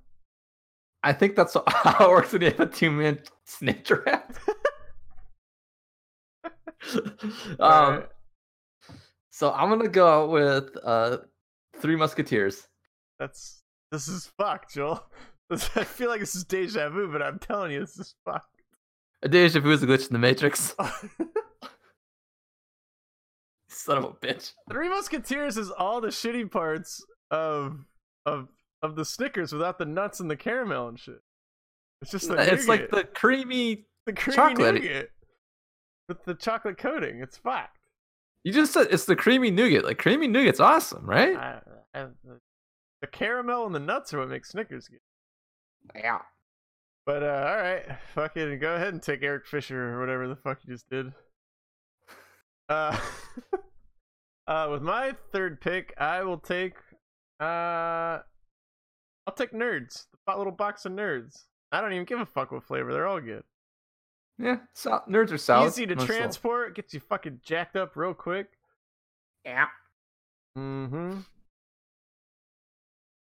I 1.03 1.13
think 1.13 1.35
that's 1.35 1.57
how 1.67 2.07
it 2.07 2.11
works 2.11 2.33
when 2.33 2.43
you 2.43 2.51
have 2.51 2.61
a 2.61 2.67
two 2.67 2.91
man 2.91 3.19
snake 3.47 3.85
draft. 3.85 4.39
um, 6.95 7.01
Alright. 7.61 8.09
so 9.31 9.53
I'm 9.53 9.71
gonna 9.71 9.89
go 9.89 10.29
with 10.29 10.71
uh, 10.85 11.19
Three 11.77 11.97
Musketeers. 11.97 12.69
That's 13.19 13.63
this 13.91 14.07
is 14.09 14.31
fucked, 14.39 14.75
Joel. 14.75 15.05
This, 15.51 15.69
I 15.75 15.83
feel 15.83 16.11
like 16.11 16.21
this 16.21 16.37
is 16.37 16.45
deja 16.45 16.91
vu, 16.91 17.11
but 17.11 17.23
I'm 17.23 17.41
telling 17.41 17.73
you, 17.73 17.81
this 17.81 17.99
is 17.99 18.15
fucked. 18.25 18.63
A 19.25 19.29
deja 19.29 19.59
vu 19.59 19.73
is 19.73 19.83
a 19.83 19.87
glitch 19.89 20.07
in 20.07 20.13
the 20.13 20.21
Matrix. 20.21 20.77
Son 23.81 23.99
of 23.99 24.05
a 24.05 24.09
bitch. 24.09 24.53
Three 24.71 24.89
Musketeers 24.89 25.57
is 25.57 25.71
all 25.71 26.01
the 26.01 26.09
shitty 26.09 26.51
parts 26.51 27.05
of 27.31 27.85
of 28.27 28.49
of 28.83 28.97
the 28.97 29.05
Snickers 29.05 29.53
without 29.53 29.79
the 29.79 29.85
nuts 29.85 30.21
and 30.21 30.31
the 30.31 30.37
caramel 30.37 30.89
and 30.89 30.99
shit. 30.99 31.21
It's 32.03 32.11
just 32.11 32.29
the 32.29 32.37
It's 32.53 32.69
like 32.69 32.91
the 32.91 33.05
creamy. 33.05 33.87
the 34.07 34.13
creamy 34.13 34.37
chocolate. 34.37 34.75
nougat 34.75 35.11
with 36.09 36.25
the 36.25 36.35
chocolate 36.35 36.79
coating. 36.79 37.21
It's 37.21 37.37
fucked. 37.37 37.79
You 38.45 38.53
just 38.53 38.73
said 38.73 38.89
it's 38.91 39.05
the 39.05 39.17
creamy 39.17 39.51
nougat. 39.51 39.85
Like 39.85 39.99
creamy 39.99 40.27
nougat's 40.29 40.61
awesome, 40.61 41.05
right? 41.05 41.37
I, 41.37 41.61
I, 41.95 42.07
the, 43.03 43.07
caramel 43.07 43.67
and 43.67 43.75
the 43.75 43.81
nuts 43.81 44.15
are 44.15 44.19
what 44.19 44.29
make 44.29 44.47
Snickers 44.47 44.89
good. 44.89 45.01
Yeah. 45.95 46.21
But 47.07 47.23
uh, 47.23 47.47
all 47.49 47.57
right, 47.57 47.85
fucking 48.15 48.59
go 48.61 48.75
ahead 48.75 48.93
and 48.93 49.03
take 49.03 49.23
Eric 49.23 49.47
Fisher 49.47 49.95
or 49.95 50.01
whatever 50.01 50.29
the 50.29 50.37
fuck 50.37 50.59
you 50.65 50.75
just 50.75 50.89
did. 50.89 51.13
Uh, 52.69 52.97
uh, 54.51 54.69
with 54.71 54.83
my 54.83 55.15
third 55.33 55.61
pick, 55.61 55.95
I 55.97 56.23
will 56.23 56.39
take 56.39 56.75
uh, 57.41 58.19
I'll 59.27 59.35
take 59.37 59.53
Nerds, 59.53 60.07
the 60.11 60.19
fat 60.27 60.37
little 60.37 60.53
box 60.53 60.85
of 60.85 60.93
Nerds. 60.93 61.45
I 61.73 61.81
don't 61.81 61.93
even 61.93 62.05
give 62.05 62.21
a 62.21 62.27
fuck 62.27 62.53
what 62.53 62.65
flavor; 62.65 62.93
they're 62.93 63.07
all 63.07 63.21
good. 63.21 63.45
Yeah. 64.39 64.57
So, 64.75 65.03
nerds 65.09 65.33
are 65.33 65.39
solid. 65.39 65.69
Easy 65.69 65.87
to 65.87 65.95
Most 65.95 66.07
solid. 66.07 66.19
transport, 66.19 66.75
gets 66.75 66.95
you 66.95 67.01
fucking 67.01 67.41
jacked 67.45 67.77
up 67.77 67.95
real 67.95 68.15
quick. 68.15 68.49
Yeah. 69.45 69.67
Mm-hmm. 70.59 71.21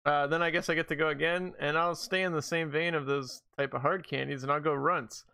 Uh, 0.06 0.26
then 0.28 0.42
I 0.42 0.50
guess 0.50 0.70
I 0.70 0.74
get 0.74 0.88
to 0.88 0.96
go 0.96 1.08
again, 1.08 1.54
and 1.58 1.76
I'll 1.76 1.94
stay 1.94 2.22
in 2.22 2.32
the 2.32 2.40
same 2.40 2.70
vein 2.70 2.94
of 2.94 3.06
those 3.06 3.42
type 3.58 3.74
of 3.74 3.82
hard 3.82 4.06
candies, 4.06 4.42
and 4.42 4.50
I'll 4.50 4.60
go 4.60 4.72
runts. 4.72 5.24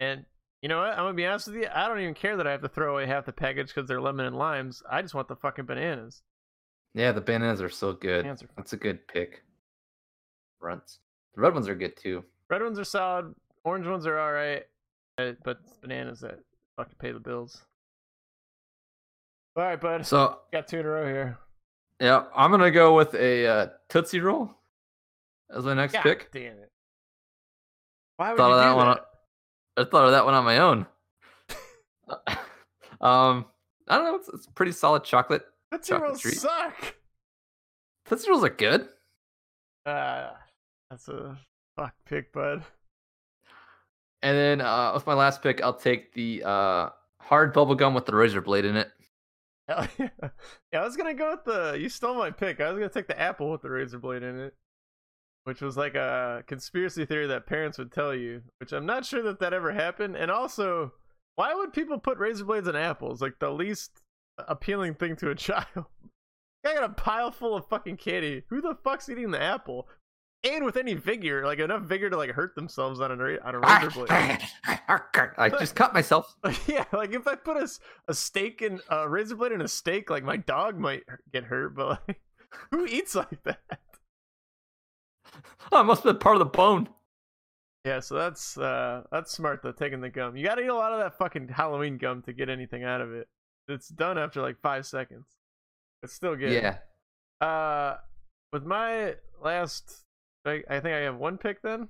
And 0.00 0.24
you 0.62 0.68
know 0.68 0.78
what? 0.80 0.90
I'm 0.90 0.98
gonna 0.98 1.14
be 1.14 1.26
honest 1.26 1.46
with 1.48 1.56
you. 1.56 1.66
I 1.74 1.88
don't 1.88 2.00
even 2.00 2.14
care 2.14 2.36
that 2.36 2.46
I 2.46 2.50
have 2.52 2.62
to 2.62 2.68
throw 2.68 2.92
away 2.94 3.06
half 3.06 3.24
the 3.26 3.32
package 3.32 3.68
because 3.68 3.88
they're 3.88 4.00
lemon 4.00 4.26
and 4.26 4.36
limes. 4.36 4.82
I 4.90 5.02
just 5.02 5.14
want 5.14 5.28
the 5.28 5.36
fucking 5.36 5.64
bananas. 5.66 6.22
Yeah, 6.94 7.12
the 7.12 7.20
bananas 7.20 7.62
are 7.62 7.68
so 7.70 7.92
good. 7.92 8.26
Are. 8.26 8.36
That's 8.56 8.72
a 8.72 8.76
good 8.76 9.06
pick. 9.08 9.42
Runts. 10.60 10.98
The 11.34 11.40
red 11.40 11.54
ones 11.54 11.68
are 11.68 11.74
good 11.74 11.96
too. 11.96 12.24
Red 12.48 12.62
ones 12.62 12.78
are 12.78 12.84
solid. 12.84 13.34
Orange 13.64 13.86
ones 13.86 14.06
are 14.06 14.18
all 14.18 14.32
right, 14.32 14.64
but 15.44 15.58
bananas 15.82 16.20
that 16.20 16.40
fucking 16.76 16.96
pay 16.98 17.12
the 17.12 17.20
bills. 17.20 17.62
All 19.56 19.64
right, 19.64 19.80
bud. 19.80 20.04
So 20.06 20.38
Got 20.52 20.68
two 20.68 20.80
in 20.80 20.86
a 20.86 20.88
row 20.88 21.06
here. 21.06 21.38
yeah, 22.00 22.24
I'm 22.34 22.50
gonna 22.50 22.70
go 22.70 22.96
with 22.96 23.14
a 23.14 23.46
uh, 23.46 23.66
Tootsie 23.88 24.20
Roll. 24.20 24.50
As 25.54 25.64
my 25.64 25.74
next 25.74 25.92
God 25.94 26.02
pick. 26.02 26.30
damn 26.32 26.58
it. 26.58 26.70
Why 28.16 28.30
would 28.30 28.36
Thought 28.38 28.48
you 28.50 28.54
do 28.54 28.60
that 28.60 28.76
one. 28.76 28.86
that? 28.86 28.98
on- 28.98 29.04
I 29.80 29.84
thought 29.84 30.04
of 30.04 30.12
that 30.12 30.24
one 30.24 30.34
on 30.34 30.44
my 30.44 30.58
own. 30.58 30.86
um, 33.00 33.46
I 33.88 33.96
don't 33.96 34.04
know. 34.04 34.14
It's, 34.16 34.28
it's 34.28 34.46
pretty 34.46 34.72
solid 34.72 35.04
chocolate. 35.04 35.42
Tootsie 35.72 35.90
chocolate 35.92 36.08
Rolls 36.08 36.20
treat. 36.20 36.34
suck. 36.34 36.94
Tootsie 38.06 38.28
Rolls 38.28 38.44
are 38.44 38.50
good. 38.50 38.88
Uh, 39.86 40.30
that's 40.90 41.08
a 41.08 41.38
fuck 41.76 41.94
pick, 42.04 42.32
bud. 42.32 42.62
And 44.22 44.36
then 44.36 44.60
uh, 44.60 44.92
with 44.92 45.06
my 45.06 45.14
last 45.14 45.42
pick, 45.42 45.62
I'll 45.62 45.72
take 45.72 46.12
the 46.12 46.42
uh, 46.44 46.88
hard 47.20 47.54
bubble 47.54 47.74
gum 47.74 47.94
with 47.94 48.04
the 48.04 48.14
razor 48.14 48.42
blade 48.42 48.66
in 48.66 48.76
it. 48.76 48.90
Hell 49.66 49.88
yeah. 49.98 50.08
Yeah, 50.72 50.80
I 50.80 50.84
was 50.84 50.96
gonna 50.96 51.14
go 51.14 51.30
with 51.30 51.44
the. 51.44 51.78
You 51.80 51.88
stole 51.88 52.16
my 52.16 52.30
pick. 52.30 52.60
I 52.60 52.70
was 52.70 52.78
gonna 52.78 52.90
take 52.90 53.06
the 53.06 53.18
apple 53.18 53.50
with 53.50 53.62
the 53.62 53.70
razor 53.70 53.98
blade 53.98 54.22
in 54.22 54.38
it, 54.38 54.54
which 55.44 55.60
was 55.60 55.76
like 55.76 55.94
a 55.94 56.44
conspiracy 56.46 57.04
theory 57.04 57.26
that 57.26 57.46
parents 57.46 57.78
would 57.78 57.92
tell 57.92 58.14
you. 58.14 58.42
Which 58.58 58.72
I'm 58.72 58.86
not 58.86 59.04
sure 59.04 59.22
that 59.22 59.40
that 59.40 59.52
ever 59.52 59.72
happened. 59.72 60.16
And 60.16 60.30
also, 60.30 60.92
why 61.36 61.54
would 61.54 61.72
people 61.72 61.98
put 61.98 62.18
razor 62.18 62.44
blades 62.44 62.68
in 62.68 62.76
apples? 62.76 63.20
Like 63.20 63.38
the 63.38 63.50
least 63.50 64.02
appealing 64.48 64.94
thing 64.94 65.16
to 65.16 65.30
a 65.30 65.34
child. 65.36 65.86
I 66.66 66.74
got 66.74 66.84
a 66.84 66.90
pile 66.90 67.30
full 67.30 67.56
of 67.56 67.66
fucking 67.68 67.96
candy. 67.96 68.44
Who 68.48 68.60
the 68.60 68.76
fuck's 68.84 69.08
eating 69.08 69.30
the 69.30 69.40
apple? 69.40 69.88
And 70.42 70.64
with 70.64 70.76
any 70.76 70.94
vigor, 70.94 71.44
like 71.44 71.58
enough 71.58 71.82
vigor 71.82 72.08
to 72.08 72.16
like 72.16 72.30
hurt 72.30 72.54
themselves 72.54 73.00
on 73.00 73.10
a 73.10 73.14
on 73.14 73.54
a 73.54 73.58
razor 73.58 74.06
ah, 74.08 74.38
blade. 74.86 75.28
I 75.38 75.50
just 75.50 75.74
cut 75.74 75.92
myself. 75.92 76.34
yeah, 76.66 76.84
like 76.92 77.12
if 77.12 77.26
I 77.26 77.34
put 77.34 77.58
a, 77.58 77.68
a 78.08 78.14
steak 78.14 78.62
in 78.62 78.80
a 78.88 79.06
razor 79.06 79.36
blade 79.36 79.52
in 79.52 79.60
a 79.60 79.68
steak, 79.68 80.08
like 80.08 80.24
my 80.24 80.38
dog 80.38 80.78
might 80.78 81.02
get 81.30 81.44
hurt, 81.44 81.74
but 81.74 82.00
like 82.08 82.20
who 82.70 82.86
eats 82.86 83.14
like 83.14 83.42
that? 83.44 83.60
Oh, 85.72 85.80
it 85.80 85.84
must 85.84 86.02
have 86.02 86.14
been 86.14 86.20
part 86.20 86.36
of 86.36 86.40
the 86.40 86.44
bone. 86.46 86.88
Yeah, 87.84 88.00
so 88.00 88.14
that's 88.14 88.58
uh 88.58 89.04
that's 89.10 89.32
smart 89.32 89.62
though, 89.62 89.72
taking 89.72 90.00
the 90.00 90.10
gum. 90.10 90.36
You 90.36 90.44
gotta 90.44 90.62
eat 90.62 90.68
a 90.68 90.74
lot 90.74 90.92
of 90.92 91.00
that 91.00 91.16
fucking 91.16 91.48
Halloween 91.48 91.96
gum 91.96 92.22
to 92.22 92.32
get 92.32 92.48
anything 92.48 92.84
out 92.84 93.00
of 93.00 93.12
it. 93.12 93.28
It's 93.68 93.88
done 93.88 94.18
after 94.18 94.42
like 94.42 94.60
five 94.60 94.84
seconds. 94.86 95.26
It's 96.02 96.12
still 96.12 96.36
good. 96.36 96.52
Yeah. 96.52 96.78
Uh 97.46 97.96
with 98.52 98.64
my 98.64 99.14
last 99.42 100.04
I, 100.44 100.62
I 100.68 100.80
think 100.80 100.94
I 100.94 101.00
have 101.00 101.16
one 101.16 101.38
pick 101.38 101.62
then. 101.62 101.88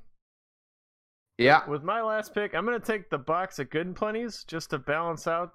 Yeah. 1.39 1.69
With 1.69 1.83
my 1.83 2.03
last 2.03 2.35
pick, 2.35 2.55
I'm 2.55 2.65
gonna 2.65 2.79
take 2.79 3.11
the 3.11 3.19
box 3.19 3.59
of 3.59 3.71
Good 3.71 3.87
and 3.87 3.97
Plenty's 3.97 4.45
just 4.45 4.71
to 4.71 4.79
balance 4.79 5.27
out. 5.27 5.53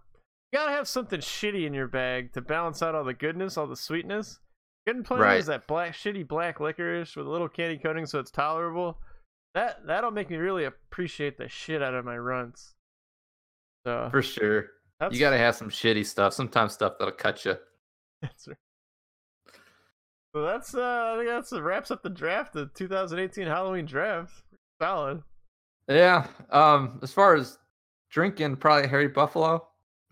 You 0.51 0.59
gotta 0.59 0.71
have 0.71 0.87
something 0.87 1.19
shitty 1.19 1.65
in 1.65 1.73
your 1.73 1.87
bag 1.87 2.33
to 2.33 2.41
balance 2.41 2.81
out 2.81 2.95
all 2.95 3.03
the 3.03 3.13
goodness, 3.13 3.55
all 3.57 3.67
the 3.67 3.75
sweetness. 3.75 4.39
Good 4.85 4.97
and 4.97 5.05
Plenty 5.05 5.23
Right. 5.23 5.39
is 5.39 5.47
that 5.47 5.67
black, 5.67 5.93
shitty 5.93 6.27
black 6.27 6.59
licorice 6.59 7.15
with 7.15 7.25
a 7.25 7.29
little 7.29 7.49
candy 7.49 7.77
coating, 7.77 8.05
so 8.05 8.19
it's 8.19 8.31
tolerable. 8.31 8.99
That 9.55 9.85
that'll 9.87 10.11
make 10.11 10.29
me 10.29 10.37
really 10.37 10.65
appreciate 10.65 11.37
the 11.37 11.47
shit 11.47 11.81
out 11.81 11.93
of 11.93 12.05
my 12.05 12.17
runs. 12.17 12.75
So 13.85 14.09
For 14.11 14.21
sure. 14.21 14.67
You 15.11 15.19
got 15.19 15.31
to 15.31 15.37
have 15.37 15.55
some 15.55 15.69
shitty 15.69 16.05
stuff. 16.05 16.33
Sometimes 16.33 16.73
stuff 16.73 16.93
that'll 16.99 17.13
cut 17.13 17.45
you. 17.45 17.55
That's 18.21 18.47
right. 18.47 18.57
So 20.33 20.41
that's 20.41 20.75
uh, 20.75 21.13
I 21.13 21.17
think 21.17 21.29
that's 21.29 21.53
uh, 21.53 21.61
wraps 21.63 21.91
up 21.91 22.03
the 22.03 22.09
draft, 22.09 22.51
the 22.51 22.65
2018 22.75 23.47
Halloween 23.47 23.85
draft. 23.85 24.33
Solid. 24.81 25.23
Yeah. 25.87 26.27
Um. 26.51 26.99
As 27.01 27.13
far 27.13 27.35
as 27.35 27.57
drinking, 28.11 28.57
probably 28.57 28.89
Harry 28.89 29.07
Buffalo. 29.07 29.65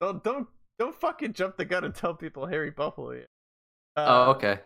don't 0.00 0.22
don't 0.22 0.46
don't 0.78 0.94
fucking 0.94 1.32
jump 1.32 1.56
the 1.56 1.64
gun 1.64 1.84
and 1.84 1.94
tell 1.94 2.14
people 2.14 2.46
Harry 2.46 2.70
Buffalo 2.70 3.12
yet. 3.12 3.28
Uh, 3.96 4.06
oh, 4.08 4.30
okay. 4.32 4.60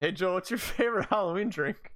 Hey 0.00 0.12
Joe, 0.12 0.34
what's 0.34 0.50
your 0.50 0.58
favorite 0.58 1.08
Halloween 1.10 1.50
drink? 1.50 1.92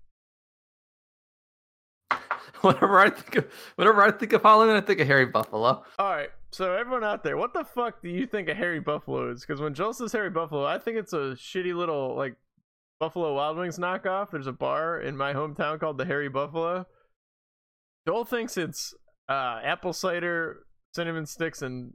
whenever 2.61 2.99
I 2.99 3.11
think 3.11 3.37
of 3.37 3.53
whenever 3.77 4.03
I 4.03 4.11
think 4.11 4.33
of 4.33 4.43
Halloween, 4.43 4.77
I 4.77 4.81
think 4.81 5.01
of 5.01 5.07
Harry 5.07 5.27
Buffalo. 5.27 5.85
All 5.99 6.11
right, 6.11 6.31
so 6.51 6.75
everyone 6.75 7.05
out 7.05 7.23
there, 7.25 7.37
what 7.37 7.53
the 7.53 7.65
fuck 7.65 8.03
do 8.03 8.09
you 8.09 8.27
think 8.27 8.49
a 8.49 8.55
Harry 8.55 8.81
Buffalo 8.81 9.31
is? 9.31 9.41
Because 9.41 9.61
when 9.61 9.75
Joel 9.75 9.93
says 9.93 10.13
Harry 10.13 10.31
Buffalo, 10.31 10.65
I 10.65 10.79
think 10.79 10.97
it's 10.97 11.13
a 11.13 11.37
shitty 11.37 11.75
little 11.75 12.15
like 12.17 12.37
Buffalo 13.01 13.35
Wild 13.35 13.59
Wings 13.59 13.79
knockoff. 13.79 14.31
There's 14.31 14.47
a 14.47 14.53
bar 14.53 15.01
in 15.01 15.17
my 15.17 15.33
hometown 15.33 15.81
called 15.81 15.99
the 15.99 16.05
Harry 16.05 16.29
Buffalo. 16.29 16.87
Joel 18.07 18.25
thinks 18.25 18.57
it's 18.57 18.95
uh, 19.29 19.61
apple 19.63 19.93
cider, 19.93 20.67
cinnamon 20.95 21.27
sticks, 21.27 21.63
and 21.63 21.95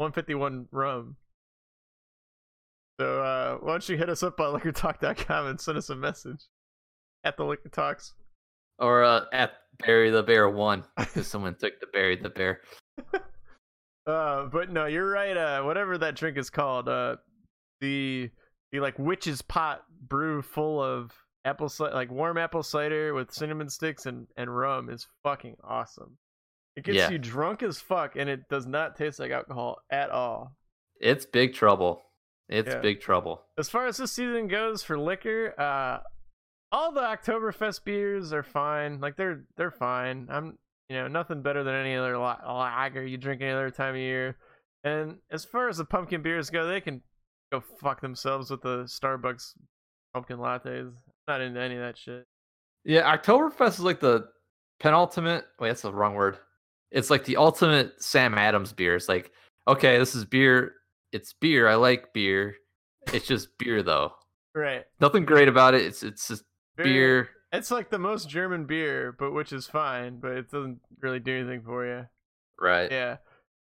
151 0.00 0.66
rum. 0.72 1.16
So 2.98 3.22
uh, 3.22 3.58
why 3.58 3.72
don't 3.72 3.88
you 3.88 3.98
hit 3.98 4.08
us 4.08 4.22
up 4.22 4.40
on 4.40 4.58
liquortalk.com 4.58 5.46
and 5.46 5.60
send 5.60 5.78
us 5.78 5.90
a 5.90 5.94
message 5.94 6.46
at 7.22 7.36
the 7.36 7.44
Liquor 7.44 7.68
Talks. 7.68 8.14
Or 8.78 9.04
uh, 9.04 9.24
at 9.32 9.52
Barry 9.78 10.10
the 10.10 10.22
Bear 10.22 10.48
one, 10.48 10.84
because 10.96 11.26
someone 11.26 11.54
took 11.54 11.78
the 11.80 11.86
Barry 11.92 12.16
the 12.16 12.30
Bear. 12.30 12.60
Uh, 14.06 14.46
but 14.46 14.72
no, 14.72 14.86
you're 14.86 15.08
right. 15.08 15.36
Uh, 15.36 15.62
whatever 15.62 15.96
that 15.96 16.16
drink 16.16 16.36
is 16.38 16.50
called, 16.50 16.88
uh, 16.88 17.14
the 17.80 18.30
the 18.72 18.80
like 18.80 18.98
witch's 18.98 19.42
pot 19.42 19.82
brew 20.08 20.40
full 20.42 20.82
of 20.82 21.12
apple 21.44 21.68
cider, 21.68 21.94
like 21.94 22.10
warm 22.10 22.38
apple 22.38 22.62
cider 22.62 23.14
with 23.14 23.30
cinnamon 23.30 23.68
sticks 23.68 24.06
and 24.06 24.26
and 24.36 24.56
rum 24.56 24.88
is 24.88 25.06
fucking 25.22 25.54
awesome. 25.62 26.16
It 26.76 26.84
gets 26.84 26.96
Yeah. 26.96 27.10
you 27.10 27.18
drunk 27.18 27.62
as 27.62 27.80
fuck, 27.80 28.16
and 28.16 28.28
it 28.30 28.48
does 28.48 28.66
not 28.66 28.96
taste 28.96 29.18
like 29.18 29.30
alcohol 29.30 29.80
at 29.90 30.10
all. 30.10 30.56
It's 31.00 31.26
big 31.26 31.54
trouble. 31.54 32.02
It's 32.48 32.68
Yeah. 32.74 32.80
big 32.80 33.00
trouble. 33.00 33.44
As 33.58 33.68
far 33.68 33.86
as 33.86 33.96
this 33.98 34.12
season 34.12 34.48
goes 34.48 34.82
for 34.82 34.98
liquor, 34.98 35.54
uh, 35.58 36.02
all 36.72 36.92
the 36.92 37.00
Oktoberfest 37.00 37.84
beers 37.84 38.32
are 38.32 38.42
fine. 38.42 39.00
Like 39.00 39.16
they're 39.16 39.44
they're 39.56 39.70
fine. 39.70 40.28
I'm 40.30 40.58
you 40.88 40.96
know 40.96 41.08
nothing 41.08 41.42
better 41.42 41.62
than 41.64 41.74
any 41.74 41.94
other 41.96 42.16
la- 42.18 42.40
lager 42.44 43.04
you 43.04 43.16
drink 43.16 43.42
any 43.42 43.52
other 43.52 43.70
time 43.70 43.94
of 43.94 44.00
year. 44.00 44.36
And 44.84 45.20
as 45.30 45.44
far 45.44 45.68
as 45.68 45.76
the 45.78 45.84
pumpkin 45.84 46.22
beers 46.22 46.50
go, 46.50 46.66
they 46.66 46.80
can 46.80 47.02
go 47.52 47.60
fuck 47.60 48.00
themselves 48.00 48.50
with 48.50 48.62
the 48.62 48.84
Starbucks 48.84 49.54
pumpkin 50.14 50.38
lattes. 50.38 50.94
Not 51.28 51.40
into 51.40 51.60
any 51.60 51.74
of 51.76 51.82
that 51.82 51.98
shit. 51.98 52.26
Yeah, 52.84 53.16
Oktoberfest 53.16 53.68
is 53.74 53.80
like 53.80 54.00
the 54.00 54.28
penultimate. 54.80 55.46
Wait, 55.58 55.68
that's 55.68 55.82
the 55.82 55.92
wrong 55.92 56.14
word. 56.14 56.38
It's 56.90 57.10
like 57.10 57.24
the 57.24 57.36
ultimate 57.36 58.02
Sam 58.02 58.34
Adams 58.34 58.72
beer. 58.72 58.96
It's 58.96 59.08
like, 59.08 59.30
okay, 59.68 59.98
this 59.98 60.14
is 60.14 60.24
beer. 60.24 60.74
It's 61.12 61.32
beer. 61.32 61.68
I 61.68 61.74
like 61.76 62.12
beer. 62.12 62.56
It's 63.12 63.26
just 63.26 63.56
beer 63.58 63.82
though. 63.82 64.12
Right. 64.54 64.84
Nothing 65.00 65.24
great 65.24 65.48
about 65.48 65.74
it. 65.74 65.82
It's 65.82 66.02
it's 66.02 66.28
just 66.28 66.44
Very- 66.76 66.90
beer. 66.92 67.28
It's 67.52 67.70
like 67.72 67.90
the 67.90 67.98
most 67.98 68.28
German 68.28 68.64
beer, 68.66 69.12
but 69.18 69.32
which 69.32 69.52
is 69.52 69.66
fine, 69.66 70.20
but 70.20 70.32
it 70.32 70.50
doesn't 70.50 70.80
really 71.00 71.18
do 71.18 71.36
anything 71.36 71.62
for 71.62 71.84
you. 71.84 72.06
Right. 72.60 72.90
Yeah. 72.90 73.16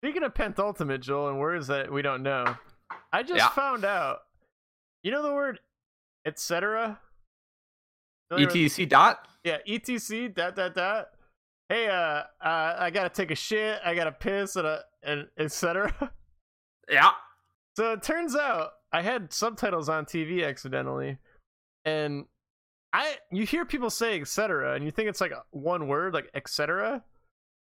Speaking 0.03 0.25
of 0.25 0.35
pentultimate, 0.35 1.01
Joel, 1.03 1.29
and 1.29 1.39
words 1.39 1.69
that 1.69 1.93
we 1.93 2.03
don't 2.03 2.23
know, 2.25 2.57
I 3.13 3.23
just 3.23 3.37
Yeah. 3.39 3.51
found 3.51 3.85
out. 3.85 4.21
You 5.03 5.11
know 5.13 5.23
the 5.23 5.33
word 5.33 5.61
etc. 6.27 6.99
With- 8.31 8.41
ETC 8.51 8.87
dot. 8.89 9.27
Yeah, 9.45 9.59
etc. 9.67 10.29
Dot 10.29 10.55
dot 10.57 10.75
dot. 10.75 11.09
Hey, 11.71 11.87
uh, 11.87 12.23
uh, 12.45 12.77
I 12.81 12.91
gotta 12.91 13.09
take 13.09 13.31
a 13.31 13.37
shit. 13.37 13.79
I 13.85 13.95
gotta 13.95 14.11
piss, 14.11 14.57
and 14.57 14.67
uh, 14.67 14.79
and 15.03 15.27
etc. 15.39 16.13
Yeah. 16.91 17.13
So 17.77 17.93
it 17.93 18.03
turns 18.03 18.35
out 18.35 18.71
I 18.93 19.01
had 19.03 19.33
subtitles 19.33 19.89
on 19.89 20.05
TV 20.05 20.45
accidentally, 20.45 21.19
and 21.85 22.25
I 22.93 23.19
you 23.31 23.47
hear 23.47 23.65
people 23.65 23.91
say 23.91 24.21
etc. 24.21 24.75
and 24.75 24.85
you 24.85 24.91
think 24.91 25.09
it's 25.09 25.21
like 25.21 25.33
one 25.51 25.87
word, 25.87 26.13
like 26.13 26.29
etc. 26.35 27.05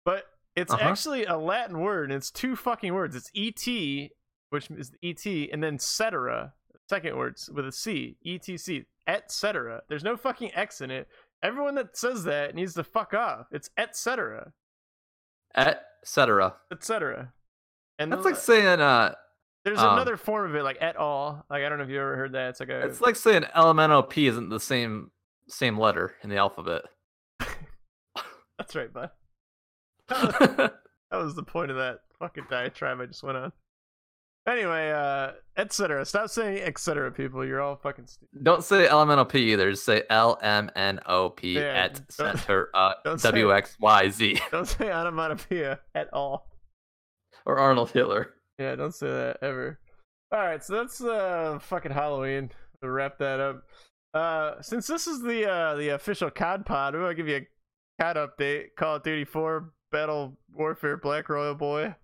But 0.05 0.25
it's 0.55 0.71
Uh-huh. 0.71 0.87
actually 0.87 1.25
a 1.25 1.35
Latin 1.35 1.79
word, 1.79 2.11
and 2.11 2.17
it's 2.17 2.29
two 2.29 2.55
fucking 2.55 2.93
words. 2.93 3.15
It's 3.15 3.31
et, 3.35 4.11
which 4.51 4.69
is 4.69 4.91
et, 5.03 5.25
and 5.51 5.63
then 5.63 5.79
cetera, 5.79 6.53
second 6.87 7.17
words 7.17 7.49
with 7.51 7.65
a 7.65 7.71
c, 7.71 8.17
etc, 8.23 8.85
etc. 9.07 9.81
There's 9.89 10.03
no 10.03 10.15
fucking 10.15 10.51
x 10.53 10.81
in 10.81 10.91
it. 10.91 11.07
Everyone 11.43 11.75
that 11.75 11.95
says 11.95 12.23
that 12.23 12.55
needs 12.55 12.73
to 12.73 12.83
fuck 12.83 13.13
off. 13.13 13.47
It's 13.51 13.69
etc. 13.77 14.53
Etc. 15.55 16.55
etc. 16.71 17.33
And 17.99 18.11
That's 18.11 18.23
the- 18.23 18.29
like 18.29 18.37
saying 18.39 18.81
uh, 18.81 19.15
there's 19.65 19.79
um, 19.79 19.93
another 19.93 20.17
form 20.17 20.49
of 20.49 20.55
it, 20.55 20.63
like 20.63 20.77
et 20.79 20.95
al. 20.97 21.45
Like 21.49 21.63
I 21.63 21.69
don't 21.69 21.77
know 21.77 21.83
if 21.83 21.89
you 21.89 21.99
ever 21.99 22.15
heard 22.15 22.33
that. 22.33 22.49
It's 22.49 22.59
like 22.59 22.69
a 22.69 22.81
it's 22.85 23.01
like 23.01 23.15
saying 23.15 23.43
LMNOP 23.55 24.27
isn't 24.29 24.49
the 24.49 24.59
same 24.59 25.11
same 25.49 25.77
letter 25.77 26.15
in 26.23 26.29
the 26.29 26.37
alphabet. 26.37 26.83
That's 28.57 28.75
right, 28.75 28.91
bud. 28.91 29.11
That 30.07 30.23
was, 30.23 30.33
that 31.11 31.17
was 31.17 31.35
the 31.35 31.43
point 31.43 31.71
of 31.71 31.77
that 31.77 31.99
fucking 32.19 32.45
diatribe 32.49 32.99
I 32.99 33.05
just 33.05 33.23
went 33.23 33.37
on. 33.37 33.51
Anyway, 34.47 34.91
uh, 34.91 35.31
etc. 35.57 36.05
Stop 36.05 36.29
saying 36.29 36.63
etc. 36.63 37.11
People, 37.11 37.45
you're 37.45 37.59
all 37.61 37.75
fucking 37.75 38.07
stupid. 38.07 38.43
Don't 38.43 38.63
say 38.63 38.87
elemental 38.87 39.25
p 39.25 39.51
either. 39.51 39.69
Just 39.71 39.83
say 39.85 40.03
LMNOP 40.09 41.39
Yeah, 41.43 41.61
at 41.63 41.93
don't- 41.95 42.11
center 42.11 42.69
uh, 42.73 42.93
don't 43.03 43.19
say- 43.19 43.31
WXYZ 43.31 44.39
Don't 44.51 44.65
say 44.67 44.89
onomatopoeia 44.91 45.79
at 45.95 46.07
all. 46.13 46.47
or 47.45 47.57
Arnold 47.59 47.91
Hitler. 47.91 48.33
Yeah, 48.57 48.75
don't 48.75 48.95
say 48.95 49.07
that 49.07 49.37
ever. 49.41 49.79
All 50.31 50.39
right, 50.39 50.63
so 50.63 50.75
that's 50.75 51.01
uh 51.01 51.59
fucking 51.61 51.91
Halloween. 51.91 52.49
To 52.81 52.89
wrap 52.89 53.17
that 53.19 53.39
up, 53.39 53.63
Uh, 54.13 54.61
since 54.61 54.87
this 54.87 55.07
is 55.07 55.21
the 55.21 55.49
uh 55.49 55.75
the 55.75 55.89
official 55.89 56.29
COD 56.31 56.65
pod, 56.65 56.93
we 56.95 57.01
want 57.01 57.11
to 57.11 57.15
give 57.15 57.27
you 57.27 57.37
a 57.37 57.47
COD 58.01 58.15
update. 58.39 58.63
Call 58.77 58.95
of 58.95 59.03
Duty 59.03 59.25
4 59.25 59.73
Battle 59.91 60.37
Warfare 60.53 60.95
Black 60.97 61.27
Royal 61.29 61.53
Boy. 61.55 61.95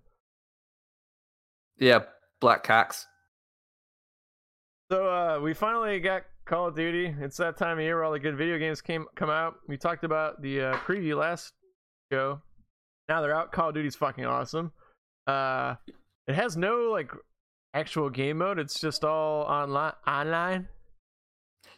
Yeah, 1.78 2.00
Black 2.44 2.62
Cox. 2.62 3.08
So 4.92 5.08
uh, 5.08 5.40
we 5.40 5.54
finally 5.54 6.02
got 6.02 6.24
Call 6.46 6.68
of 6.68 6.76
Duty. 6.76 7.16
It's 7.22 7.38
that 7.38 7.56
time 7.56 7.78
of 7.78 7.84
year 7.84 7.96
where 7.96 8.04
all 8.04 8.12
the 8.12 8.20
good 8.20 8.36
video 8.36 8.60
games 8.60 8.82
came 8.82 9.06
come 9.16 9.30
out. 9.30 9.56
We 9.70 9.78
talked 9.78 10.04
about 10.04 10.42
the 10.42 10.62
uh, 10.62 10.74
preview 10.80 11.18
last 11.18 11.54
show. 12.12 12.42
Now 13.08 13.22
they're 13.22 13.34
out. 13.34 13.54
Call 13.54 13.70
of 13.70 13.76
Duty's 13.76 13.96
fucking 13.96 14.26
awesome. 14.26 14.74
Uh, 15.26 15.76
it 16.28 16.36
has 16.36 16.58
no 16.58 16.90
like 16.92 17.12
actual 17.74 18.10
game 18.10 18.40
mode. 18.40 18.60
It's 18.60 18.78
just 18.78 19.06
all 19.06 19.44
online. 19.44 19.94
Online. 20.06 20.68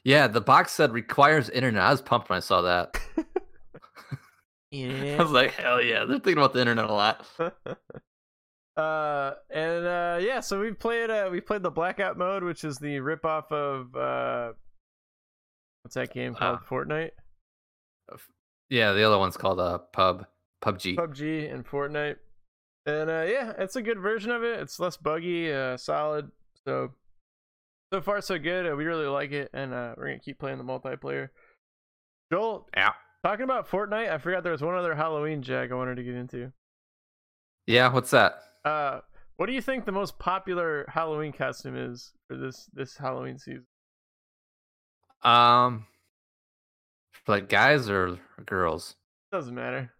Yeah, 0.03 0.25
the 0.25 0.41
box 0.41 0.71
said 0.71 0.93
requires 0.93 1.47
internet. 1.51 1.83
I 1.83 1.91
was 1.91 2.01
pumped 2.01 2.29
when 2.29 2.37
I 2.37 2.39
saw 2.39 2.63
that. 2.63 2.99
I 4.73 5.17
was 5.19 5.29
like, 5.29 5.51
hell 5.51 5.79
yeah, 5.79 6.05
they're 6.05 6.17
thinking 6.17 6.39
about 6.39 6.53
the 6.53 6.61
internet 6.61 6.85
a 6.85 6.93
lot. 6.93 7.27
uh, 8.77 9.33
and 9.49 9.85
uh, 9.85 10.17
yeah, 10.21 10.39
so 10.39 10.59
we 10.59 10.71
played. 10.71 11.09
Uh, 11.09 11.29
we 11.31 11.41
played 11.41 11.63
the 11.63 11.71
blackout 11.71 12.17
mode, 12.17 12.43
which 12.43 12.63
is 12.63 12.77
the 12.77 12.97
ripoff 12.97 13.51
of 13.51 13.95
uh, 13.95 14.53
what's 15.83 15.95
that 15.95 16.13
game 16.13 16.35
called? 16.35 16.59
Uh, 16.59 16.69
Fortnite. 16.69 17.11
Yeah, 18.69 18.93
the 18.93 19.03
other 19.03 19.17
one's 19.19 19.37
called 19.37 19.59
uh, 19.59 19.77
Pub 19.93 20.25
PUBG. 20.63 20.95
PUBG 20.95 21.53
and 21.53 21.65
Fortnite. 21.65 22.17
And 22.87 23.09
uh, 23.09 23.25
yeah, 23.27 23.53
it's 23.57 23.75
a 23.75 23.81
good 23.81 23.99
version 23.99 24.31
of 24.31 24.43
it. 24.43 24.59
It's 24.59 24.79
less 24.79 24.97
buggy, 24.97 25.51
uh, 25.51 25.77
solid. 25.77 26.29
So 26.67 26.91
so 27.93 28.01
far 28.01 28.21
so 28.21 28.37
good. 28.39 28.71
Uh, 28.71 28.75
we 28.75 28.85
really 28.85 29.05
like 29.05 29.31
it, 29.31 29.49
and 29.53 29.73
uh, 29.73 29.93
we're 29.97 30.07
gonna 30.07 30.19
keep 30.19 30.39
playing 30.39 30.57
the 30.57 30.63
multiplayer. 30.63 31.29
Joel, 32.31 32.67
Yeah. 32.75 32.93
talking 33.23 33.43
about 33.43 33.69
Fortnite, 33.69 34.11
I 34.11 34.17
forgot 34.17 34.41
there 34.43 34.51
was 34.51 34.61
one 34.63 34.75
other 34.75 34.95
Halloween 34.95 35.43
jag 35.43 35.71
I 35.71 35.75
wanted 35.75 35.95
to 35.97 36.03
get 36.03 36.15
into. 36.15 36.51
Yeah, 37.67 37.91
what's 37.93 38.09
that? 38.11 38.39
Uh, 38.65 39.01
what 39.37 39.45
do 39.45 39.53
you 39.53 39.61
think 39.61 39.85
the 39.85 39.91
most 39.91 40.17
popular 40.17 40.85
Halloween 40.89 41.31
costume 41.31 41.77
is 41.77 42.11
for 42.27 42.35
this 42.35 42.67
this 42.73 42.97
Halloween 42.97 43.37
season? 43.37 43.67
Um, 45.23 45.85
like 47.27 47.49
guys 47.49 47.89
or 47.89 48.19
girls? 48.45 48.95
Doesn't 49.31 49.55
matter. 49.55 49.91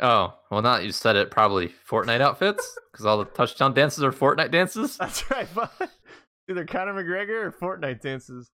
Oh, 0.00 0.34
well, 0.50 0.62
now 0.62 0.76
that 0.76 0.84
you 0.84 0.92
said 0.92 1.16
it, 1.16 1.30
probably 1.30 1.72
Fortnite 1.88 2.20
outfits 2.20 2.78
because 2.92 3.04
all 3.04 3.18
the 3.18 3.24
touchdown 3.24 3.74
dances 3.74 4.04
are 4.04 4.12
Fortnite 4.12 4.52
dances. 4.52 4.96
That's 5.00 5.28
right. 5.30 5.48
but 5.54 5.72
Either 6.50 6.64
Conor 6.64 6.94
McGregor 6.94 7.44
or 7.44 7.52
Fortnite 7.52 8.00
dances. 8.00 8.50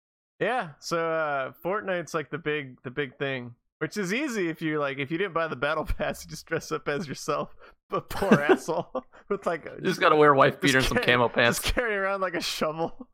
Yeah. 0.41 0.71
So 0.81 1.11
uh 1.11 1.53
Fortnite's 1.65 2.15
like 2.15 2.31
the 2.31 2.39
big 2.39 2.81
the 2.83 2.91
big 2.91 3.17
thing. 3.19 3.55
Which 3.79 3.97
is 3.97 4.13
easy 4.13 4.49
if 4.49 4.61
you 4.61 4.81
like 4.81 4.99
if 4.99 5.11
you 5.11 5.19
didn't 5.19 5.35
buy 5.35 5.47
the 5.47 5.57
battle 5.57 5.85
pass, 5.85 6.25
you 6.25 6.31
just 6.31 6.47
dress 6.47 6.73
up 6.73 6.89
as 6.89 7.07
yourself. 7.09 7.55
But 7.91 8.11
poor 8.11 8.35
asshole 8.51 9.03
with 9.31 9.47
like 9.47 9.65
a, 9.65 9.77
You 9.77 9.85
just 9.85 9.99
gotta 9.99 10.15
wear 10.15 10.35
wife 10.35 10.55
just 10.55 10.61
beater 10.61 10.79
and 10.79 10.87
some 10.87 10.99
carry- 10.99 11.07
camo 11.07 11.29
pants. 11.31 11.59
Just 11.63 11.75
carry 11.75 11.97
around 11.97 12.21
like 12.21 12.35
a 12.35 12.43
shovel. 12.43 13.09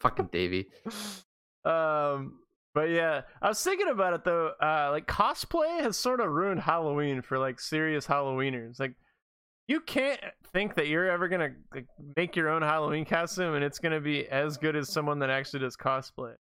Fucking 0.00 0.28
Davey. 0.30 0.68
Um 1.64 2.38
but 2.72 2.90
yeah, 2.90 3.22
I 3.42 3.48
was 3.48 3.60
thinking 3.60 3.88
about 3.88 4.12
it 4.14 4.22
though. 4.24 4.52
Uh, 4.62 4.90
like 4.92 5.08
cosplay 5.08 5.80
has 5.80 5.96
sort 5.96 6.20
of 6.20 6.30
ruined 6.30 6.60
Halloween 6.60 7.20
for 7.22 7.38
like 7.38 7.58
serious 7.58 8.06
Halloweeners. 8.06 8.78
Like, 8.78 8.94
you 9.66 9.80
can't 9.80 10.20
think 10.52 10.76
that 10.76 10.86
you're 10.86 11.10
ever 11.10 11.26
gonna 11.26 11.50
like, 11.74 11.86
make 12.16 12.36
your 12.36 12.48
own 12.50 12.62
Halloween 12.62 13.04
costume 13.04 13.54
and 13.56 13.64
it's 13.64 13.80
gonna 13.80 14.00
be 14.00 14.28
as 14.28 14.56
good 14.56 14.76
as 14.76 14.88
someone 14.88 15.18
that 15.18 15.30
actually 15.30 15.58
does 15.60 15.76
cosplay. 15.76 16.34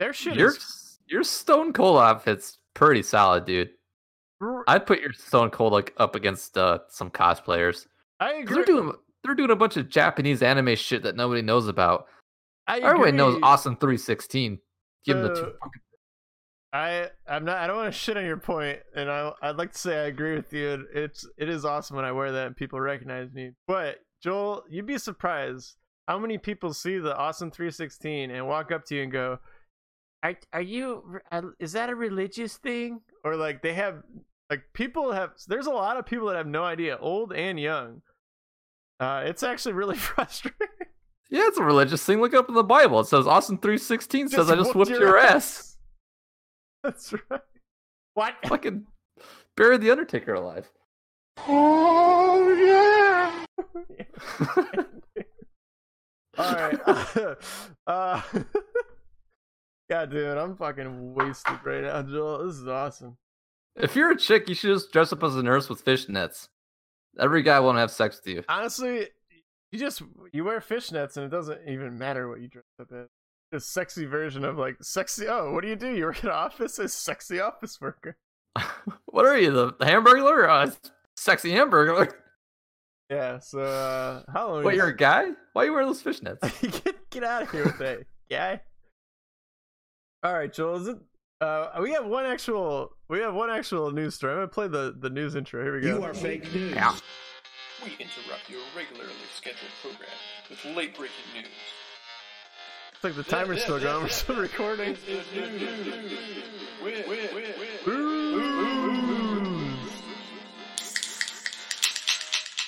Their 0.00 0.12
shit 0.12 0.34
Your 0.34 0.48
is. 0.48 0.83
Your 1.06 1.22
Stone 1.22 1.72
Cold 1.72 1.98
outfit's 1.98 2.58
pretty 2.74 3.02
solid, 3.02 3.44
dude. 3.44 3.70
I'd 4.66 4.86
put 4.86 5.00
your 5.00 5.12
Stone 5.12 5.50
Cold 5.50 5.72
like 5.72 5.94
up 5.96 6.14
against 6.14 6.58
uh, 6.58 6.80
some 6.88 7.10
cosplayers. 7.10 7.86
I 8.20 8.34
agree. 8.34 8.56
They're 8.56 8.64
doing 8.64 8.92
they're 9.22 9.34
doing 9.34 9.50
a 9.50 9.56
bunch 9.56 9.76
of 9.76 9.88
Japanese 9.88 10.42
anime 10.42 10.76
shit 10.76 11.02
that 11.02 11.16
nobody 11.16 11.42
knows 11.42 11.68
about. 11.68 12.06
I 12.66 12.80
Everyone 12.80 13.16
knows. 13.16 13.38
Austin 13.42 13.76
three 13.76 13.98
sixteen. 13.98 14.58
Give 15.04 15.16
him 15.16 15.22
the 15.22 15.34
two. 15.34 15.52
Uh, 15.62 15.68
I 16.72 17.08
I'm 17.28 17.44
not 17.44 17.58
I 17.58 17.66
don't 17.66 17.76
want 17.76 17.92
to 17.92 17.98
shit 17.98 18.16
on 18.16 18.24
your 18.24 18.36
point, 18.36 18.80
and 18.94 19.10
I 19.10 19.32
I'd 19.42 19.56
like 19.56 19.72
to 19.72 19.78
say 19.78 19.96
I 19.96 20.06
agree 20.06 20.34
with 20.34 20.52
you. 20.52 20.86
It's 20.92 21.26
it 21.38 21.48
is 21.48 21.64
awesome 21.64 21.96
when 21.96 22.04
I 22.04 22.12
wear 22.12 22.32
that 22.32 22.48
and 22.48 22.56
people 22.56 22.80
recognize 22.80 23.32
me. 23.32 23.52
But 23.66 23.98
Joel, 24.22 24.64
you'd 24.68 24.86
be 24.86 24.98
surprised 24.98 25.76
how 26.08 26.18
many 26.18 26.36
people 26.36 26.74
see 26.74 26.98
the 26.98 27.16
Austin 27.16 27.50
316 27.50 28.30
and 28.30 28.46
walk 28.46 28.72
up 28.72 28.84
to 28.86 28.96
you 28.96 29.02
and 29.04 29.12
go, 29.12 29.38
"Are 30.24 30.34
are 30.52 30.60
you? 30.62 31.20
uh, 31.30 31.42
Is 31.60 31.72
that 31.72 31.88
a 31.90 31.94
religious 31.94 32.56
thing?" 32.56 33.00
Or 33.22 33.36
like 33.36 33.62
they 33.62 33.74
have 33.74 34.02
like 34.50 34.62
people 34.72 35.12
have. 35.12 35.30
There's 35.46 35.66
a 35.66 35.70
lot 35.70 35.96
of 35.96 36.06
people 36.06 36.26
that 36.28 36.36
have 36.36 36.46
no 36.48 36.64
idea, 36.64 36.96
old 36.98 37.32
and 37.32 37.60
young. 37.60 38.02
Uh, 38.98 39.22
it's 39.26 39.42
actually 39.42 39.74
really 39.74 39.96
frustrating. 40.10 40.58
Yeah, 41.30 41.46
it's 41.46 41.58
a 41.58 41.62
religious 41.64 42.04
thing. 42.04 42.20
Look 42.20 42.34
up 42.34 42.48
in 42.48 42.54
the 42.54 42.62
Bible. 42.64 43.00
It 43.00 43.06
says 43.06 43.26
Austin 43.26 43.58
three 43.58 43.78
sixteen 43.78 44.28
says 44.28 44.50
I 44.50 44.56
just 44.56 44.74
whooped 44.74 44.90
your 44.90 45.18
ass. 45.18 45.76
That's 46.82 47.12
right. 47.30 47.40
What? 48.14 48.34
Fucking 48.46 48.86
buried 49.56 49.80
the 49.80 49.90
Undertaker 49.90 50.34
alive. 50.34 50.70
Oh 51.48 52.54
yeah. 52.54 53.44
All 56.36 56.52
right. 56.54 57.36
uh, 57.86 58.20
God, 59.94 60.10
dude, 60.10 60.36
I'm 60.36 60.56
fucking 60.56 61.14
wasted 61.14 61.60
right 61.62 61.84
now, 61.84 62.02
Joel. 62.02 62.44
This 62.44 62.56
is 62.56 62.66
awesome. 62.66 63.16
If 63.76 63.94
you're 63.94 64.10
a 64.10 64.16
chick, 64.16 64.48
you 64.48 64.54
should 64.56 64.74
just 64.74 64.90
dress 64.90 65.12
up 65.12 65.22
as 65.22 65.36
a 65.36 65.42
nurse 65.42 65.68
with 65.68 65.84
fishnets. 65.84 66.48
Every 67.16 67.44
guy 67.44 67.60
won't 67.60 67.78
have 67.78 67.92
sex 67.92 68.20
with 68.20 68.34
you. 68.34 68.42
Honestly, 68.48 69.06
you 69.70 69.78
just 69.78 70.02
you 70.32 70.42
wear 70.42 70.58
fishnets 70.58 71.16
and 71.16 71.24
it 71.24 71.28
doesn't 71.28 71.68
even 71.68 71.96
matter 71.96 72.28
what 72.28 72.40
you 72.40 72.48
dress 72.48 72.64
up 72.80 72.90
as. 72.90 73.06
A 73.52 73.60
sexy 73.60 74.04
version 74.04 74.44
of 74.44 74.58
like 74.58 74.78
sexy. 74.82 75.28
Oh, 75.28 75.52
what 75.52 75.62
do 75.62 75.68
you 75.68 75.76
do? 75.76 75.94
You 75.94 76.06
work 76.06 76.24
in 76.24 76.28
an 76.28 76.34
office 76.34 76.80
as 76.80 76.92
sexy 76.92 77.38
office 77.38 77.80
worker. 77.80 78.16
what 79.04 79.26
are 79.26 79.38
you, 79.38 79.52
the, 79.52 79.74
the 79.78 79.86
hamburger? 79.86 80.50
Uh, 80.50 80.72
sexy 81.16 81.52
hamburger. 81.52 82.20
Yeah. 83.10 83.38
So 83.38 83.60
uh, 83.60 84.22
Halloween. 84.32 84.64
What, 84.64 84.74
you're 84.74 84.88
a 84.88 84.96
guy? 84.96 85.26
Why 85.52 85.62
are 85.62 85.66
you 85.66 85.72
wearing 85.72 85.86
those 85.86 86.02
fishnets? 86.02 86.40
get 86.82 87.10
get 87.10 87.22
out 87.22 87.42
of 87.42 87.50
here 87.50 87.64
with 87.64 87.78
that, 87.78 88.06
guy. 88.30 88.62
All 90.24 90.32
right, 90.32 90.50
Joel. 90.50 90.76
Is 90.76 90.88
it? 90.88 90.96
Uh, 91.42 91.68
we 91.82 91.92
have 91.92 92.06
one 92.06 92.24
actual. 92.24 92.96
We 93.08 93.18
have 93.18 93.34
one 93.34 93.50
actual 93.50 93.90
news 93.90 94.14
story. 94.14 94.32
I'm 94.32 94.38
gonna 94.38 94.48
play 94.48 94.68
the 94.68 94.96
the 94.98 95.10
news 95.10 95.34
intro. 95.34 95.62
Here 95.62 95.74
we 95.74 95.82
go. 95.82 95.98
You 95.98 96.02
are 96.02 96.14
fake 96.14 96.52
news. 96.54 96.74
Yeah. 96.74 96.96
We 97.84 97.90
interrupt 97.90 98.48
your 98.48 98.62
regularly 98.74 99.12
scheduled 99.36 99.70
program 99.82 100.08
with 100.48 100.64
late 100.74 100.96
breaking 100.96 101.16
news. 101.34 101.46
It's 102.94 103.04
like 103.04 103.16
the 103.16 103.22
timer's 103.22 103.62
still 103.62 103.78
going. 103.78 104.04
We're 104.04 104.08
still 104.08 104.36
recording. 104.36 104.96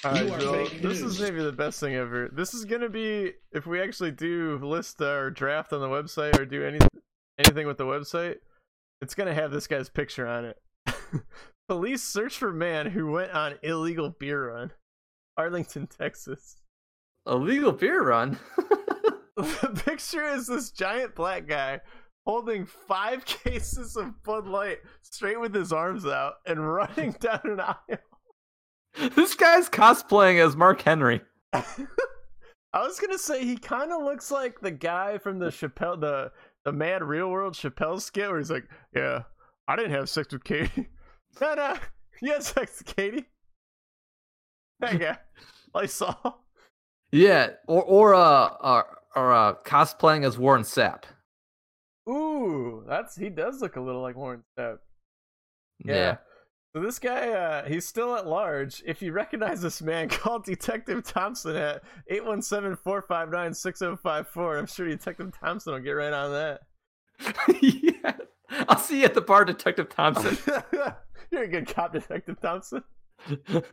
All 0.04 0.12
right, 0.12 0.40
Joel, 0.40 0.68
this 0.82 1.00
is 1.00 1.18
maybe 1.18 1.42
the 1.42 1.52
best 1.52 1.80
thing 1.80 1.94
ever. 1.94 2.28
This 2.30 2.52
is 2.52 2.66
gonna 2.66 2.90
be 2.90 3.32
if 3.50 3.66
we 3.66 3.80
actually 3.80 4.10
do 4.10 4.58
list 4.62 5.00
our 5.00 5.30
draft 5.30 5.72
on 5.72 5.80
the 5.80 5.88
website 5.88 6.38
or 6.38 6.44
do 6.44 6.62
any 6.62 6.78
anything 7.38 7.66
with 7.66 7.78
the 7.78 7.84
website. 7.84 8.36
It's 9.00 9.14
gonna 9.14 9.34
have 9.34 9.50
this 9.50 9.66
guy's 9.66 9.88
picture 9.88 10.26
on 10.26 10.44
it. 10.46 10.58
Police 11.68 12.02
search 12.02 12.36
for 12.38 12.52
man 12.52 12.86
who 12.86 13.10
went 13.10 13.32
on 13.32 13.58
illegal 13.62 14.10
beer 14.10 14.52
run, 14.52 14.72
Arlington, 15.36 15.86
Texas. 15.86 16.56
Illegal 17.26 17.72
beer 17.72 18.02
run. 18.02 18.38
The 19.36 19.82
picture 19.84 20.24
is 20.24 20.46
this 20.46 20.70
giant 20.70 21.14
black 21.14 21.46
guy 21.46 21.80
holding 22.26 22.64
five 22.64 23.24
cases 23.26 23.96
of 23.96 24.22
Bud 24.22 24.46
Light 24.46 24.78
straight 25.02 25.38
with 25.38 25.54
his 25.54 25.72
arms 25.72 26.06
out 26.06 26.36
and 26.46 26.72
running 26.72 27.12
down 27.20 27.40
an 27.44 27.60
aisle. 27.60 29.10
this 29.14 29.34
guy's 29.34 29.68
cosplaying 29.68 30.44
as 30.44 30.56
Mark 30.56 30.80
Henry. 30.80 31.20
I 31.52 32.82
was 32.82 32.98
gonna 32.98 33.18
say 33.18 33.44
he 33.44 33.58
kind 33.58 33.92
of 33.92 34.02
looks 34.02 34.30
like 34.30 34.60
the 34.60 34.70
guy 34.70 35.18
from 35.18 35.38
the 35.38 35.48
Chappelle, 35.48 36.00
the 36.00 36.32
the 36.66 36.72
Mad 36.72 37.04
Real 37.04 37.30
World 37.30 37.54
Chappelle 37.54 38.00
skit, 38.00 38.28
where 38.28 38.38
he's 38.38 38.50
like, 38.50 38.68
"Yeah, 38.94 39.22
I 39.68 39.76
didn't 39.76 39.92
have 39.92 40.10
sex 40.10 40.32
with 40.32 40.42
Katie. 40.42 40.88
no, 41.40 41.54
no, 41.54 41.76
you 42.20 42.32
had 42.32 42.42
sex 42.42 42.82
with 42.84 42.94
Katie. 42.94 43.24
That 44.78 45.00
guy, 45.00 45.16
I 45.74 45.86
saw. 45.86 46.14
Yeah, 47.10 47.52
or 47.66 47.82
or 47.82 48.14
uh, 48.14 48.48
or, 48.60 48.98
or 49.14 49.32
uh, 49.32 49.54
cosplaying 49.64 50.26
as 50.26 50.36
Warren 50.36 50.64
Sapp. 50.64 51.04
Ooh, 52.06 52.84
that's 52.86 53.16
he 53.16 53.30
does 53.30 53.62
look 53.62 53.76
a 53.76 53.80
little 53.80 54.02
like 54.02 54.16
Warren 54.16 54.42
Sapp. 54.58 54.80
Yeah. 55.82 55.94
Yeah. 55.94 56.16
So 56.76 56.82
this 56.82 56.98
guy, 56.98 57.30
uh, 57.30 57.66
he's 57.66 57.86
still 57.86 58.14
at 58.16 58.26
large. 58.26 58.82
If 58.84 59.00
you 59.00 59.12
recognize 59.12 59.62
this 59.62 59.80
man, 59.80 60.08
call 60.10 60.40
Detective 60.40 61.04
Thompson 61.04 61.56
at 61.56 61.82
817-459-6054. 62.12 64.58
I'm 64.58 64.66
sure 64.66 64.86
Detective 64.86 65.32
Thompson 65.40 65.72
will 65.72 65.80
get 65.80 65.92
right 65.92 66.12
on 66.12 66.32
that. 66.32 66.60
yeah. 67.62 68.12
I'll 68.68 68.78
see 68.78 68.98
you 68.98 69.06
at 69.06 69.14
the 69.14 69.22
bar, 69.22 69.46
Detective 69.46 69.88
Thompson. 69.88 70.36
You're 71.30 71.44
a 71.44 71.48
good 71.48 71.66
cop, 71.66 71.94
Detective 71.94 72.38
Thompson. 72.42 72.84
the 73.26 73.64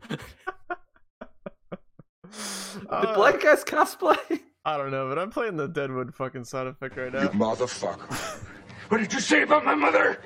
Uh, 2.89 3.15
black 3.15 3.41
guy's 3.41 3.65
cosplay. 3.65 4.39
I 4.63 4.77
don't 4.77 4.91
know, 4.91 5.09
but 5.09 5.19
I'm 5.19 5.29
playing 5.29 5.57
the 5.57 5.67
Deadwood 5.67 6.15
fucking 6.15 6.45
sound 6.45 6.69
effect 6.69 6.95
right 6.95 7.11
now. 7.11 7.23
You 7.23 7.37
now. 7.37 7.53
motherfucker. 7.53 8.39
What 8.87 8.99
did 8.99 9.11
you 9.11 9.19
say 9.19 9.41
about 9.41 9.65
my 9.65 9.75
mother? 9.75 10.21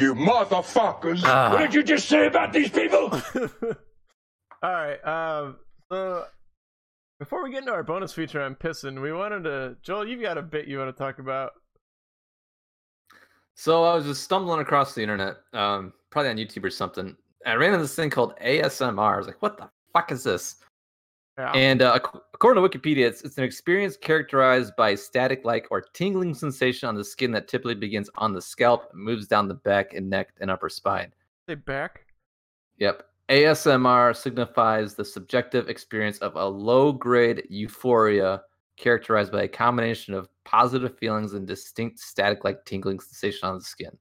You 0.00 0.14
motherfuckers. 0.14 1.22
Ah. 1.24 1.50
What 1.50 1.58
did 1.58 1.74
you 1.74 1.82
just 1.82 2.08
say 2.08 2.26
about 2.26 2.52
these 2.52 2.70
people? 2.70 3.10
All 4.62 4.72
right. 4.72 5.04
Um. 5.04 5.56
So 5.90 6.24
before 7.18 7.42
we 7.42 7.50
get 7.50 7.60
into 7.60 7.72
our 7.72 7.82
bonus 7.82 8.12
feature 8.12 8.42
I'm 8.42 8.54
pissing, 8.54 9.00
we 9.00 9.12
wanted 9.12 9.44
to 9.44 9.76
Joel. 9.82 10.06
You've 10.06 10.22
got 10.22 10.38
a 10.38 10.42
bit 10.42 10.66
you 10.68 10.78
want 10.78 10.94
to 10.94 10.98
talk 10.98 11.18
about. 11.18 11.52
So 13.54 13.82
I 13.84 13.94
was 13.94 14.04
just 14.04 14.22
stumbling 14.22 14.60
across 14.60 14.94
the 14.94 15.02
internet, 15.02 15.36
um, 15.52 15.92
probably 16.10 16.30
on 16.30 16.36
YouTube 16.36 16.64
or 16.64 16.70
something. 16.70 17.16
And 17.44 17.52
I 17.52 17.54
ran 17.54 17.72
into 17.72 17.82
this 17.82 17.96
thing 17.96 18.10
called 18.10 18.34
ASMR. 18.40 19.14
I 19.14 19.16
was 19.16 19.26
like, 19.26 19.42
"What 19.42 19.58
the 19.58 19.68
fuck 19.92 20.12
is 20.12 20.22
this?" 20.22 20.56
Yeah. 21.38 21.52
And 21.52 21.82
uh, 21.82 22.00
according 22.34 22.62
to 22.62 22.68
Wikipedia, 22.68 23.06
it's, 23.06 23.22
it's 23.22 23.38
an 23.38 23.44
experience 23.44 23.96
characterized 23.96 24.74
by 24.76 24.96
static-like 24.96 25.68
or 25.70 25.80
tingling 25.80 26.34
sensation 26.34 26.88
on 26.88 26.96
the 26.96 27.04
skin 27.04 27.30
that 27.30 27.46
typically 27.46 27.76
begins 27.76 28.10
on 28.16 28.32
the 28.32 28.42
scalp, 28.42 28.92
moves 28.92 29.28
down 29.28 29.46
the 29.46 29.54
back 29.54 29.94
and 29.94 30.10
neck 30.10 30.30
and 30.40 30.50
upper 30.50 30.68
spine. 30.68 31.12
Say 31.48 31.54
back. 31.54 32.06
Yep. 32.78 33.04
ASMR 33.28 34.16
signifies 34.16 34.94
the 34.94 35.04
subjective 35.04 35.68
experience 35.68 36.18
of 36.18 36.34
a 36.34 36.44
low-grade 36.44 37.44
euphoria 37.48 38.42
characterized 38.76 39.30
by 39.30 39.42
a 39.42 39.48
combination 39.48 40.14
of 40.14 40.28
positive 40.44 40.98
feelings 40.98 41.34
and 41.34 41.46
distinct 41.46 42.00
static-like 42.00 42.64
tingling 42.64 42.98
sensation 42.98 43.48
on 43.48 43.58
the 43.58 43.64
skin. 43.64 43.96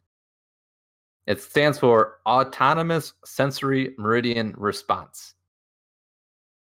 It 1.28 1.42
stands 1.42 1.78
for 1.78 2.20
Autonomous 2.26 3.14
Sensory 3.26 3.94
Meridian 4.00 4.56
Response. 4.58 5.36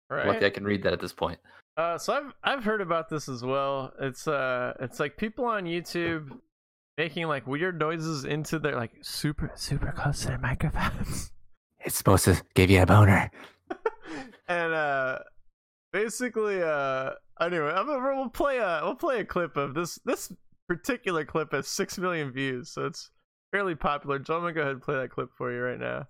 Right. 0.09 0.27
Lucky 0.27 0.45
I 0.45 0.49
can 0.49 0.63
read 0.63 0.83
that 0.83 0.93
at 0.93 0.99
this 0.99 1.13
point. 1.13 1.39
Uh, 1.75 1.97
so 1.97 2.13
I've 2.13 2.33
I've 2.43 2.63
heard 2.63 2.81
about 2.81 3.09
this 3.09 3.29
as 3.29 3.43
well. 3.43 3.93
It's 3.99 4.27
uh, 4.27 4.73
it's 4.79 4.99
like 4.99 5.17
people 5.17 5.45
on 5.45 5.65
YouTube 5.65 6.31
making 6.97 7.27
like 7.27 7.45
weird 7.45 7.79
noises 7.79 8.25
into 8.25 8.57
their 8.57 8.75
like 8.75 8.91
super 9.01 9.51
super 9.55 9.91
close 9.91 10.21
to 10.21 10.27
their 10.29 10.39
microphones, 10.39 11.31
It's 11.79 11.95
supposed 11.95 12.25
to 12.25 12.41
give 12.55 12.69
you 12.69 12.81
a 12.81 12.85
boner. 12.85 13.29
and 14.47 14.73
uh, 14.73 15.19
basically 15.93 16.61
uh, 16.61 17.11
anyway, 17.39 17.71
I'm 17.75 17.85
gonna, 17.85 18.15
we'll 18.15 18.29
play 18.29 18.57
a 18.57 18.81
we'll 18.83 18.95
play 18.95 19.19
a 19.19 19.25
clip 19.25 19.57
of 19.57 19.73
this. 19.73 19.99
This 20.05 20.33
particular 20.67 21.23
clip 21.23 21.53
has 21.53 21.67
six 21.67 21.97
million 21.97 22.31
views, 22.31 22.71
so 22.71 22.85
it's 22.85 23.11
fairly 23.51 23.75
popular. 23.75 24.19
Joe, 24.19 24.37
I'm 24.37 24.41
gonna 24.41 24.53
go 24.53 24.61
ahead 24.61 24.73
and 24.73 24.81
play 24.81 24.95
that 24.95 25.11
clip 25.11 25.29
for 25.37 25.53
you 25.53 25.61
right 25.61 25.79
now. 25.79 26.07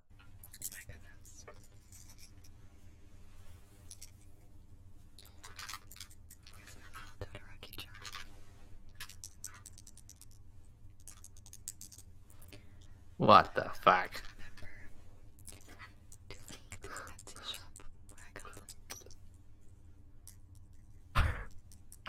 What 13.17 13.53
the 13.55 13.69
fuck? 13.81 14.21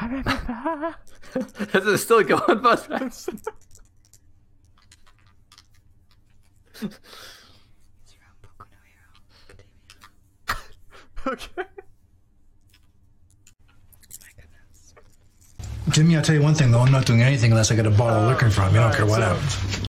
I 0.01 0.07
remember. 0.07 0.95
Is 1.75 1.87
it 1.87 1.99
still 1.99 2.23
going, 2.23 2.61
Buzz? 2.61 3.29
okay. 11.27 11.65
Jimmy, 15.91 16.17
I'll 16.17 16.23
tell 16.23 16.35
you 16.35 16.43
one 16.43 16.55
thing 16.55 16.71
though, 16.71 16.81
I'm 16.81 16.93
not 16.93 17.07
doing 17.07 17.23
anything 17.23 17.51
unless 17.51 17.73
I 17.73 17.75
get 17.75 17.87
a 17.87 17.91
bottle 17.91 18.23
of 18.23 18.29
liquor 18.29 18.51
from 18.51 18.75
you. 18.75 18.81
I 18.81 18.85
don't 18.85 18.95
care 18.95 19.07
what 19.07 19.23
happens. 19.23 19.88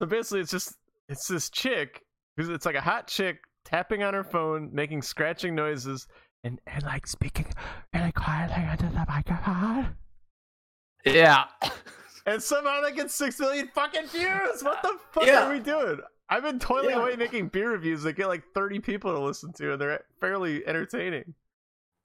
So 0.00 0.06
basically, 0.06 0.40
it's 0.40 0.50
just 0.50 0.74
it's 1.08 1.26
this 1.28 1.50
chick 1.50 2.02
who's 2.36 2.48
it's 2.48 2.66
like 2.66 2.74
a 2.74 2.80
hot 2.80 3.06
chick 3.06 3.38
tapping 3.64 4.02
on 4.02 4.14
her 4.14 4.24
phone, 4.24 4.70
making 4.72 5.02
scratching 5.02 5.54
noises, 5.54 6.06
and 6.44 6.60
and 6.66 6.82
like 6.84 7.06
speaking 7.06 7.46
really 7.94 8.12
quietly 8.12 8.62
into 8.70 8.86
the 8.94 9.04
microphone. 9.08 9.94
Yeah. 11.04 11.44
And 12.26 12.42
somehow 12.42 12.80
that 12.80 12.96
gets 12.96 13.14
six 13.14 13.38
million 13.38 13.68
fucking 13.74 14.06
views. 14.08 14.62
What 14.62 14.82
the 14.82 14.98
fuck 15.12 15.26
Yeah. 15.26 15.46
are 15.48 15.52
we 15.52 15.60
doing? 15.60 15.98
I've 16.28 16.42
been 16.42 16.58
toiling 16.58 16.90
Yeah. 16.90 17.02
away 17.02 17.14
making 17.16 17.48
beer 17.48 17.70
reviews 17.70 18.02
that 18.02 18.14
get 18.14 18.26
like 18.26 18.42
thirty 18.54 18.80
people 18.80 19.12
to 19.14 19.20
listen 19.20 19.52
to, 19.54 19.72
and 19.72 19.80
they're 19.80 20.02
fairly 20.20 20.66
entertaining. 20.66 21.34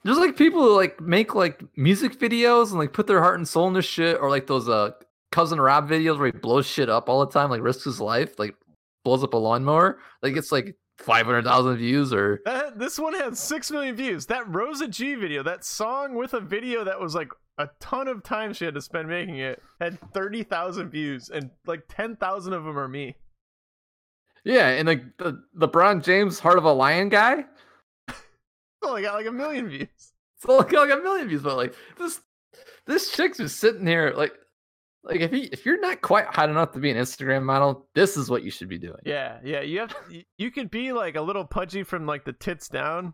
There's 0.04 0.18
like 0.20 0.38
people 0.38 0.62
who 0.62 0.76
like 0.76 1.02
make 1.02 1.34
like 1.36 1.64
music 1.76 2.20
videos 2.20 2.70
and 2.70 2.78
like 2.78 2.94
put 2.94 3.08
their 3.08 3.20
heart 3.22 3.38
and 3.38 3.48
soul 3.48 3.68
in 3.68 3.74
this 3.74 3.86
shit, 3.86 4.20
or 4.22 4.30
like 4.30 4.46
those 4.48 4.70
uh 4.70 4.92
cousin 5.32 5.60
Rob 5.60 5.90
videos 5.90 6.18
where 6.18 6.28
he 6.28 6.32
blows 6.32 6.66
shit 6.66 6.90
up 6.90 7.10
all 7.10 7.26
the 7.26 7.32
time, 7.32 7.50
like 7.50 7.62
risks 7.62 7.86
his 7.86 8.00
life, 8.02 8.38
like 8.38 8.56
blows 9.04 9.24
up 9.24 9.34
a 9.34 9.38
lawnmower. 9.38 10.00
Like 10.22 10.38
it's 10.38 10.52
like 10.52 10.76
five 10.98 11.26
hundred 11.26 11.46
thousand 11.46 11.78
views 11.78 12.14
or 12.14 12.42
this 12.76 13.00
one 13.00 13.14
had 13.14 13.38
six 13.38 13.72
million 13.72 13.96
views. 13.96 14.28
That 14.28 14.48
Rosa 14.54 14.88
G 14.88 15.16
video, 15.16 15.44
that 15.44 15.64
song 15.66 16.16
with 16.16 16.34
a 16.34 16.40
video 16.42 16.84
that 16.84 17.00
was 17.00 17.16
like 17.16 17.30
a 17.58 17.70
ton 17.80 18.08
of 18.08 18.24
time 18.24 18.54
she 18.54 18.66
had 18.66 18.76
to 18.76 18.82
spend 18.82 19.08
making 19.08 19.38
it, 19.38 19.62
had 19.80 20.00
thirty 20.14 20.44
thousand 20.44 20.90
views, 20.90 21.30
and 21.30 21.50
like 21.66 21.84
ten 21.90 22.16
thousand 22.16 22.54
of 22.54 22.64
them 22.64 22.78
are 22.78 22.88
me. 22.88 23.16
yeah, 24.44 24.70
and 24.70 24.88
like 24.88 25.04
the 25.18 25.42
LeBron 25.58 26.04
James 26.04 26.40
Heart 26.40 26.58
of 26.58 26.66
a 26.66 26.74
Lion 26.74 27.10
guy. 27.10 27.46
It's 28.08 28.18
only 28.84 29.04
got 29.04 29.16
like 29.16 29.28
a 29.28 29.32
million 29.32 29.70
views. 29.70 29.88
So 30.40 30.58
like, 30.58 30.72
like 30.72 30.92
a 30.92 30.98
million 30.98 31.28
views, 31.28 31.44
but 31.44 31.56
like 31.56 31.76
this 32.00 32.20
this 32.88 33.12
chick's 33.12 33.38
just 33.38 33.60
sitting 33.60 33.86
here 33.86 34.12
like 34.16 34.34
like 35.04 35.20
if 35.22 35.34
you 35.34 35.50
if 35.52 35.66
you're 35.66 35.80
not 35.80 36.02
quite 36.02 36.26
hot 36.28 36.50
enough 36.50 36.72
to 36.74 36.80
be 36.80 36.92
an 36.92 36.98
Instagram 36.98 37.44
model, 37.44 37.88
this 37.96 38.18
is 38.18 38.30
what 38.30 38.44
you 38.44 38.52
should 38.52 38.70
be 38.70 38.78
doing. 38.78 39.00
Yeah, 39.06 39.40
yeah. 39.44 39.62
You 39.62 39.80
have 39.80 39.96
y- 40.12 40.26
you 40.38 40.52
could 40.52 40.70
be 40.70 40.92
like 40.94 41.16
a 41.16 41.22
little 41.22 41.46
pudgy 41.46 41.84
from 41.84 42.06
like 42.06 42.24
the 42.26 42.34
tits 42.34 42.68
down, 42.70 43.14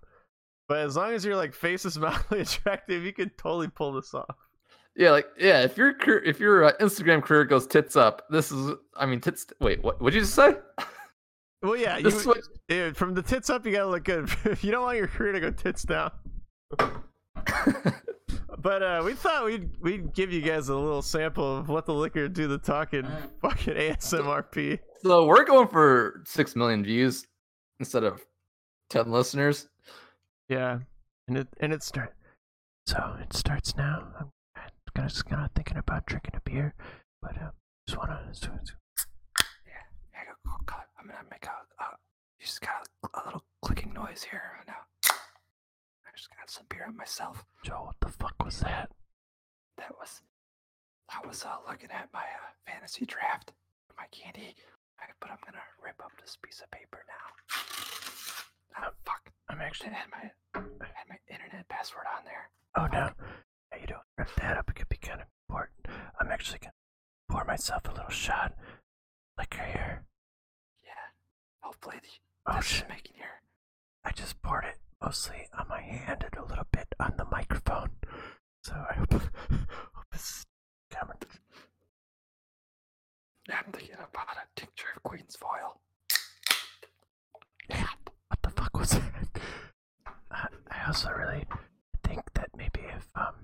but 0.68 0.80
as 0.80 0.96
long 0.98 1.14
as 1.14 1.24
your 1.24 1.36
like 1.36 1.54
face 1.54 1.86
is 1.86 1.98
mildly 2.00 2.42
attractive, 2.42 3.04
you 3.04 3.14
can 3.14 3.30
totally 3.38 3.70
pull 3.70 3.94
this 3.94 4.14
off. 4.14 4.36
Yeah, 4.96 5.12
like 5.12 5.28
yeah, 5.40 5.62
if 5.62 5.78
your 5.78 5.96
if 6.24 6.40
your 6.40 6.64
uh, 6.66 6.72
Instagram 6.82 7.22
career 7.22 7.46
goes 7.46 7.68
tits 7.68 7.96
up, 7.96 8.24
this 8.30 8.52
is 8.52 8.76
I 8.96 9.06
mean 9.06 9.22
tits. 9.22 9.46
Wait, 9.62 9.82
what? 9.84 10.02
What'd 10.02 10.16
you 10.16 10.22
just 10.22 10.34
say? 10.36 10.56
Well, 11.62 11.76
yeah. 11.78 12.00
This 12.02 12.26
You, 12.26 12.34
is 12.34 12.50
what. 12.70 12.98
from 12.98 13.14
the 13.14 13.22
tits 13.22 13.50
up, 13.50 13.66
you 13.66 13.72
gotta 13.72 13.88
look 13.90 14.04
good. 14.04 14.30
If 14.46 14.64
you 14.64 14.72
don't 14.72 14.84
want 14.84 14.98
your 14.98 15.08
career 15.08 15.32
to 15.34 15.40
go 15.40 15.52
tits 15.52 15.84
down. 15.84 16.12
But 18.60 18.82
uh, 18.82 19.02
we 19.06 19.14
thought 19.14 19.46
we'd 19.46 19.70
we'd 19.82 20.14
give 20.14 20.32
you 20.34 20.42
guys 20.42 20.70
a 20.70 20.76
little 20.76 21.02
sample 21.04 21.58
of 21.58 21.70
what 21.70 21.86
the 21.86 21.94
liquor 21.94 22.28
do 22.28 22.48
the 22.48 22.58
talking 22.58 23.06
fucking 23.42 23.76
ASMRP. 23.76 24.80
so 25.04 25.26
we're 25.26 25.46
going 25.46 25.68
for 25.68 26.24
six 26.26 26.56
million 26.56 26.84
views 26.84 27.28
instead 27.80 28.04
of 28.04 28.26
ten 28.90 29.12
listeners. 29.12 29.68
Yeah, 30.50 30.80
and 31.28 31.38
it 31.38 31.48
and 31.60 31.72
it 31.72 31.84
start. 31.84 32.16
So 32.88 33.16
it 33.22 33.34
starts 33.34 33.76
now. 33.76 34.08
I'm 34.20 34.32
kind 34.56 34.72
of 35.06 35.12
just 35.12 35.26
kind 35.26 35.46
of 35.46 35.52
thinking 35.56 35.78
about 35.78 36.06
drinking 36.08 36.34
a 36.36 36.50
beer, 36.50 36.74
but 37.22 37.38
um, 37.42 37.52
just 37.88 37.98
wanna. 38.00 38.22
So, 38.32 38.50
so- 38.64 38.74
I'm 41.00 41.08
gonna 41.08 41.20
make 41.32 41.46
a. 41.46 41.52
Uh, 41.84 41.92
you 42.40 42.46
just 42.46 42.62
got 42.62 42.88
a, 43.04 43.08
a 43.08 43.22
little 43.26 43.44
clicking 43.64 43.94
noise 43.94 44.26
here 44.30 44.42
now. 44.68 44.74
I 46.18 46.20
just 46.20 46.30
got 46.36 46.50
some 46.50 46.66
beer 46.68 46.84
on 46.88 46.98
myself. 46.98 47.46
Joe, 47.64 47.84
what 47.86 47.96
the 48.02 48.10
fuck 48.10 48.34
was 48.44 48.62
that? 48.62 48.90
That 49.78 49.94
was. 50.00 50.24
I 51.14 51.26
was 51.28 51.46
uh, 51.46 51.58
looking 51.70 51.92
at 51.92 52.10
my 52.12 52.22
uh, 52.26 52.50
fantasy 52.66 53.06
draft, 53.06 53.52
my 53.96 54.06
candy, 54.10 54.56
I, 55.00 55.04
but 55.22 55.30
I'm 55.30 55.38
gonna 55.46 55.62
rip 55.84 56.02
up 56.04 56.10
this 56.20 56.36
piece 56.42 56.60
of 56.62 56.72
paper 56.72 57.06
now. 57.08 58.82
Oh 58.82 58.90
fuck! 59.06 59.30
I'm 59.48 59.62
actually. 59.62 59.92
I 59.92 59.94
had 59.94 60.10
my 60.10 60.32
I 60.56 60.88
had 60.96 61.08
my 61.08 61.18
internet 61.30 61.70
password 61.70 62.06
on 62.18 62.26
there. 62.26 62.50
Oh 62.76 62.88
no. 62.92 63.12
Yeah, 63.72 63.82
you 63.82 63.86
don't 63.86 64.02
rip 64.18 64.34
that 64.38 64.58
up. 64.58 64.72
It 64.72 64.76
could 64.76 64.90
be 64.90 64.98
kind 64.98 65.22
of 65.22 65.28
important. 65.48 65.86
I'm 66.20 66.32
actually 66.32 66.58
gonna 66.60 66.74
pour 67.30 67.46
myself 67.46 67.84
a 67.88 67.92
little 67.94 68.10
shot 68.10 68.56
liquor 69.38 69.62
here. 69.62 70.04
Yeah. 70.84 71.14
Hopefully 71.62 71.98
the, 72.02 72.52
Oh 72.52 72.56
this 72.58 72.66
shit. 72.66 72.86
is 72.86 72.90
making 72.90 73.18
your 73.20 73.30
I 74.04 74.10
just 74.12 74.42
poured 74.42 74.64
it 74.66 74.78
mostly 75.02 75.48
on 75.58 75.68
my 75.68 75.82
hand 75.82 76.24
and 76.26 76.44
a 76.44 76.48
little 76.48 76.68
bit 76.72 76.88
on 77.00 77.14
the 77.18 77.26
microphone. 77.26 77.90
So 78.64 78.74
I 78.74 78.94
hope, 78.96 79.14
hope 79.52 80.06
this 80.12 80.46
camera. 80.92 81.16
I'm 83.50 83.72
thinking 83.72 83.96
about 83.96 84.36
a 84.38 84.60
tincture 84.60 84.88
of 84.96 85.04
Queen's 85.04 85.36
foil. 85.36 85.80
Yeah, 87.70 87.88
what 88.28 88.42
the 88.42 88.50
fuck 88.50 88.78
was 88.78 88.90
that? 88.92 89.40
Uh, 90.32 90.48
I 90.70 90.88
also 90.88 91.10
really 91.12 91.46
think 92.04 92.22
that 92.34 92.50
maybe 92.58 92.82
if 92.96 93.08
um 93.16 93.36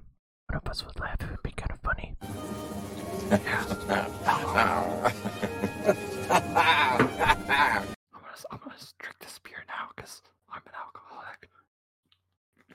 one 0.50 0.58
of 0.64 0.68
us 0.70 0.86
would 0.86 1.00
laugh, 1.00 1.22
it 1.22 1.30
would 1.30 1.44
be 1.44 1.52
kind 1.52 1.72
of 1.72 1.80
funny. 1.82 2.16
I'm 3.32 3.40
gonna, 8.22 8.38
I'm 8.52 8.58
gonna 8.60 8.76
drink 9.00 9.18
this 9.20 9.40
beer 9.44 9.64
now 9.68 9.90
because 9.96 10.22
I'm 10.54 10.62
an 10.68 10.74
alcoholic. 10.78 11.50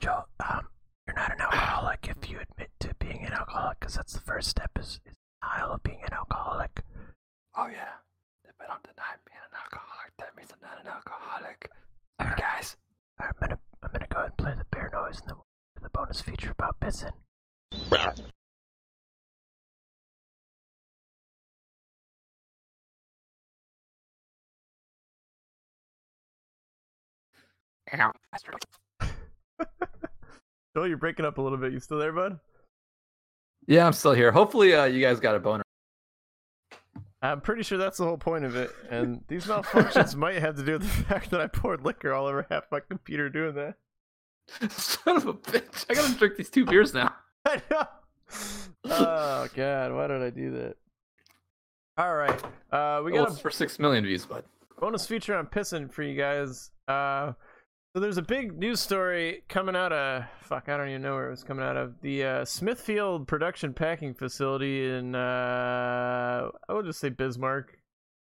Joe, 0.01 0.25
um, 0.41 0.67
you're 1.07 1.17
not 1.17 1.33
an 1.33 1.41
alcoholic 1.41 2.09
if 2.09 2.29
you 2.29 2.39
admit 2.41 2.71
to 2.81 2.95
being 2.99 3.25
an 3.25 3.33
alcoholic, 3.33 3.79
because 3.81 3.95
that's 3.95 4.13
the 4.13 4.21
first 4.21 4.49
step 4.49 4.71
is, 4.79 5.01
is 5.07 5.15
denial 5.41 5.73
of 5.73 5.83
being 5.83 6.03
an 6.03 6.13
alcoholic. 6.13 6.83
Oh 7.57 7.69
yeah. 7.69 7.95
If 8.45 8.55
I 8.61 8.67
don't 8.67 8.83
deny 8.83 9.15
being 9.25 9.39
an 9.39 9.57
alcoholic, 9.63 10.13
that 10.19 10.37
means 10.37 10.51
I'm 10.53 10.69
not 10.69 10.81
an 10.85 10.91
alcoholic. 10.91 11.71
Hey 12.19 12.35
guys. 12.37 12.77
I'm 13.21 13.33
gonna 13.41 13.59
I'm 13.83 13.91
gonna 13.93 14.07
go 14.11 14.19
ahead 14.19 14.31
and 14.31 14.39
play 14.39 14.55
the 14.59 14.67
bear 14.71 14.91
noise 14.93 15.21
and 15.21 15.31
then 15.31 15.37
we'll 15.37 15.47
the 15.83 15.91
bonus 15.91 16.21
feature 16.21 16.51
about 16.51 16.81
pissing. 16.81 17.13
Ow. 27.95 28.13
Joel, 30.77 30.87
you're 30.89 30.97
breaking 30.97 31.25
up 31.25 31.39
a 31.39 31.43
little 31.43 31.59
bit. 31.59 31.73
You 31.73 31.81
still 31.81 31.99
there, 31.99 32.13
bud? 32.13 32.39
Yeah, 33.67 33.87
I'm 33.87 33.93
still 33.93 34.13
here. 34.13 34.33
Hopefully, 34.33 34.75
uh, 34.75 34.85
you 34.85 35.01
guys 35.01 35.21
got 35.21 35.35
a 35.35 35.39
boner. 35.39 35.63
I'm 37.21 37.41
pretty 37.41 37.65
sure 37.65 37.79
that's 37.79 37.99
the 37.99 38.05
whole 38.05 38.17
point 38.17 38.45
of 38.45 38.55
it. 38.55 38.71
And 38.91 39.23
these 39.29 39.47
malfunctions 39.47 40.15
might 40.17 40.37
have 40.37 40.57
to 40.57 40.65
do 40.65 40.73
with 40.75 40.83
the 40.83 41.05
fact 41.05 41.31
that 41.31 41.41
I 41.41 41.49
poured 41.49 41.85
liquor 41.85 42.13
all 42.15 42.27
over 42.27 42.47
half 42.49 42.65
my 42.71 42.81
computer 42.81 43.29
doing 43.29 43.55
that. 43.57 43.75
Son 44.71 45.17
of 45.17 45.27
a 45.27 45.35
bitch! 45.35 45.85
I 45.91 45.95
gotta 45.95 46.15
drink 46.15 46.37
these 46.37 46.49
two 46.49 46.65
beers 46.65 46.95
now. 46.95 47.15
I 47.45 47.61
know. 47.71 47.85
Oh 48.85 49.49
god, 49.55 49.93
why 49.93 50.07
did 50.07 50.23
I 50.23 50.31
do 50.31 50.51
that? 50.53 50.77
All 51.99 52.15
right, 52.15 52.43
uh, 52.71 53.03
we 53.05 53.11
We 53.13 53.19
got 53.19 53.29
got 53.29 53.37
a 53.39 53.41
for 53.41 53.51
six 53.51 53.79
million 53.79 54.05
views, 54.05 54.25
bud. 54.25 54.45
bonus 54.81 55.07
feature 55.07 55.35
on 55.37 55.47
pissing 55.47 55.93
for 55.93 56.03
you 56.03 56.17
guys. 56.17 56.71
Uh, 56.87 57.33
so 57.95 58.01
there's 58.01 58.19
a 58.19 58.23
big 58.23 58.59
news 58.59 58.81
story 58.81 59.43
coming 59.49 59.77
out 59.77 59.93
of 59.93 60.25
fuck, 60.41 60.69
I 60.69 60.77
don't 60.77 60.89
even 60.89 61.03
know 61.03 61.15
where 61.15 61.27
it 61.29 61.31
was 61.31 61.45
coming 61.45 61.65
out 61.65 61.77
of 61.77 62.01
the 62.01 62.25
uh, 62.25 62.45
Smithfield 62.45 63.29
production 63.29 63.75
packing 63.75 64.15
facility 64.15 64.91
in 64.91 65.15
uh, 65.15 66.49
I 66.69 66.73
would 66.73 66.87
just 66.87 67.01
say 67.01 67.09
Bismarck, 67.09 67.79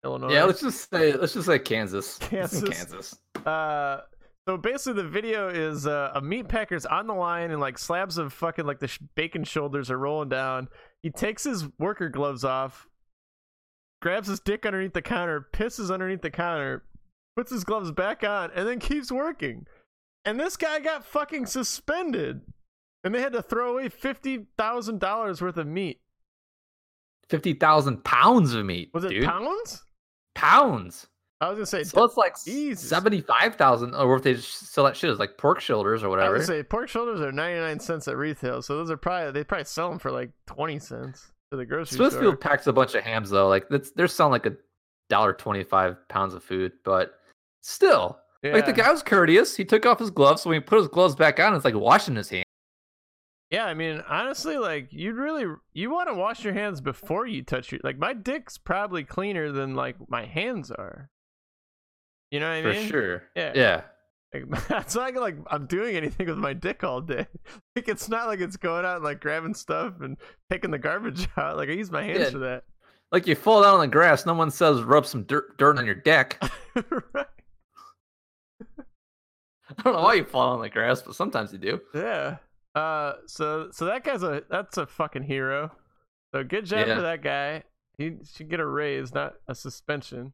Illinois. 0.05 0.33
Yeah, 0.33 0.45
let's 0.45 0.61
just 0.61 0.91
say 0.91 1.13
let's 1.13 1.35
just 1.35 1.47
say 1.47 1.59
Kansas. 1.59 2.19
Kansas. 2.21 2.69
Kansas. 2.69 3.19
Uh, 3.45 4.01
so 4.49 4.57
basically, 4.57 5.03
the 5.03 5.09
video 5.09 5.49
is 5.49 5.87
uh, 5.89 6.13
a 6.15 6.21
meat 6.21 6.49
packer's 6.49 6.87
on 6.87 7.09
the 7.09 7.15
line 7.15 7.51
and 7.51 7.61
like 7.61 7.79
slabs 7.79 8.17
of 8.17 8.33
fucking 8.33 8.65
like 8.65 8.79
the 8.79 8.87
sh- 8.87 9.01
bacon 9.17 9.43
shoulders 9.43 9.91
are 9.91 9.99
rolling 9.99 10.29
down. 10.29 10.69
He 11.03 11.11
takes 11.11 11.43
his 11.43 11.67
worker 11.79 12.09
gloves 12.09 12.45
off, 12.45 12.87
grabs 14.01 14.29
his 14.29 14.39
dick 14.39 14.65
underneath 14.65 14.93
the 14.93 15.03
counter, 15.03 15.49
pisses 15.53 15.91
underneath 15.91 16.23
the 16.23 16.31
counter, 16.31 16.85
puts 17.37 17.51
his 17.51 17.65
gloves 17.65 17.93
back 17.93 18.25
on, 18.25 18.51
and 18.55 18.67
then 18.67 18.79
keeps 18.79 19.13
working. 19.13 19.67
And 20.25 20.41
this 20.41 20.57
guy 20.57 20.81
got 20.81 21.05
fucking 21.05 21.47
suspended, 21.47 22.41
and 23.05 23.15
they 23.15 23.21
had 23.21 23.33
to 23.35 23.43
throw 23.43 23.73
away 23.73 23.89
fifty 23.89 24.47
thousand 24.57 24.99
dollars 24.99 25.41
worth 25.41 25.57
of 25.57 25.67
meat. 25.67 26.01
Fifty 27.29 27.55
thousand 27.55 28.05
pounds 28.05 28.55
of 28.55 28.65
meat. 28.65 28.91
Was 28.93 29.05
it 29.05 29.11
dude. 29.11 29.25
pounds? 29.25 29.85
Pounds. 30.35 31.07
I 31.41 31.49
was 31.49 31.57
gonna 31.57 31.67
say. 31.67 31.85
So 31.85 32.03
it's 32.05 32.17
like 32.17 32.37
seventy-five 32.37 33.57
thousand, 33.57 33.95
or 33.95 34.17
if 34.17 34.23
they 34.23 34.37
sell 34.37 34.85
that 34.85 34.97
shit 34.97 35.11
as 35.11 35.19
like 35.19 35.37
pork 35.37 35.61
shoulders 35.61 36.03
or 36.03 36.09
whatever. 36.09 36.35
I 36.35 36.39
would 36.39 36.47
say 36.47 36.63
pork 36.63 36.89
shoulders 36.89 37.21
are 37.21 37.31
99 37.31 37.79
cents 37.81 38.09
at 38.09 38.17
retail, 38.17 38.63
so 38.63 38.77
those 38.77 38.91
are 38.91 38.97
probably 38.97 39.33
they 39.33 39.45
probably 39.45 39.67
sell 39.67 39.91
them 39.91 39.99
for 39.99 40.11
like 40.11 40.31
20 40.47 40.79
cents 40.79 41.33
to 41.51 41.59
the 41.59 41.67
grocery 41.67 41.97
Smithfield 41.97 42.23
store. 42.23 42.37
packs 42.37 42.67
a 42.67 42.73
bunch 42.73 42.95
of 42.95 43.05
hams 43.05 43.29
though. 43.31 43.49
Like 43.49 43.69
that's 43.69 43.91
they're 43.91 44.09
selling 44.09 44.33
like 44.33 44.47
a 44.47 44.57
dollar 45.11 45.35
twenty-five 45.35 46.09
pounds 46.09 46.33
of 46.33 46.43
food, 46.43 46.73
but 46.85 47.19
still, 47.67 48.19
like 48.43 48.67
the 48.67 48.73
guy 48.73 48.91
was 48.91 49.03
courteous. 49.03 49.57
He 49.57 49.65
took 49.65 49.85
off 49.87 49.99
his 49.99 50.11
gloves, 50.11 50.43
so 50.43 50.51
when 50.51 50.61
he 50.61 50.65
put 50.65 50.79
his 50.79 50.89
gloves 50.89 51.15
back 51.17 51.41
on, 51.41 51.55
it's 51.55 51.65
like 51.65 51.75
washing 51.75 52.17
his 52.17 52.29
hands. 52.31 52.45
Yeah, 53.51 53.65
I 53.67 53.75
mean, 53.75 54.03
honestly, 54.09 54.57
like 54.59 54.89
you'd 54.93 55.17
really 55.17 55.47
you 55.73 55.91
want 55.91 56.09
to 56.09 56.15
wash 56.15 56.45
your 56.45 56.53
hands 56.55 56.81
before 56.81 57.27
you 57.27 57.43
touch 57.43 57.71
your 57.73 57.81
like 57.85 57.99
my 57.99 58.13
dick's 58.13 58.59
probably 58.59 59.05
cleaner 59.05 59.53
than 59.53 59.75
like 59.75 59.97
my 60.09 60.25
hands 60.25 60.71
are. 60.71 61.11
You 62.31 62.41
know 62.41 62.49
what 62.49 62.57
I 62.57 62.63
for 62.63 62.69
mean? 62.73 62.83
For 62.87 62.93
sure. 62.93 63.23
Yeah. 63.37 63.53
Yeah. 63.55 63.83
Like, 64.35 64.45
it's 64.83 64.95
not 64.97 65.15
like 65.15 65.37
I'm 65.49 65.67
doing 65.67 65.97
anything 65.97 66.27
with 66.27 66.39
my 66.39 66.53
dick 66.55 66.83
all 66.85 67.01
day. 67.01 67.27
Like 67.77 67.89
it's 67.89 68.09
not 68.09 68.27
like 68.27 68.41
it's 68.41 68.57
going 68.57 68.85
out 68.87 68.97
and 68.97 69.05
like 69.05 69.21
grabbing 69.21 69.55
stuff 69.55 70.01
and 70.01 70.17
taking 70.51 70.71
the 70.71 70.79
garbage 70.79 71.29
out. 71.37 71.57
Like 71.57 71.69
I 71.69 71.73
use 71.73 71.91
my 71.91 72.03
hands 72.03 72.19
Yeah. 72.21 72.31
for 72.31 72.39
that. 72.39 72.65
Like 73.13 73.27
you 73.29 73.35
fall 73.37 73.63
down 73.63 73.75
on 73.75 73.81
the 73.81 73.87
grass, 73.87 74.27
no 74.27 74.35
one 74.35 74.51
says 74.51 74.83
rub 74.83 75.07
some 75.07 75.23
dirt 75.25 75.57
dirt 75.59 75.79
on 75.79 75.87
your 75.87 75.95
deck. 75.95 76.43
right. 77.15 77.27
I 79.79 79.83
don't 79.83 79.95
know 79.95 80.03
why 80.03 80.15
you 80.15 80.25
fall 80.25 80.55
on 80.55 80.61
the 80.61 80.69
grass, 80.69 81.03
but 81.03 81.15
sometimes 81.15 81.53
you 81.53 81.59
do. 81.59 81.81
Yeah. 81.95 82.37
Uh. 82.75 83.15
So 83.27 83.69
so 83.73 83.85
that 83.87 84.05
guy's 84.05 84.23
a 84.23 84.43
that's 84.51 84.77
a 84.79 84.87
fucking 84.87 85.23
hero. 85.25 85.71
So 86.35 86.43
good 86.45 86.67
job 86.67 86.87
Yeah. 86.87 86.97
for 86.97 87.03
that 87.03 87.23
guy. 87.23 87.63
He 87.99 88.17
should 88.35 88.51
get 88.51 88.61
a 88.61 88.67
raise, 88.67 89.15
not 89.15 89.35
a 89.49 89.55
suspension. 89.55 90.33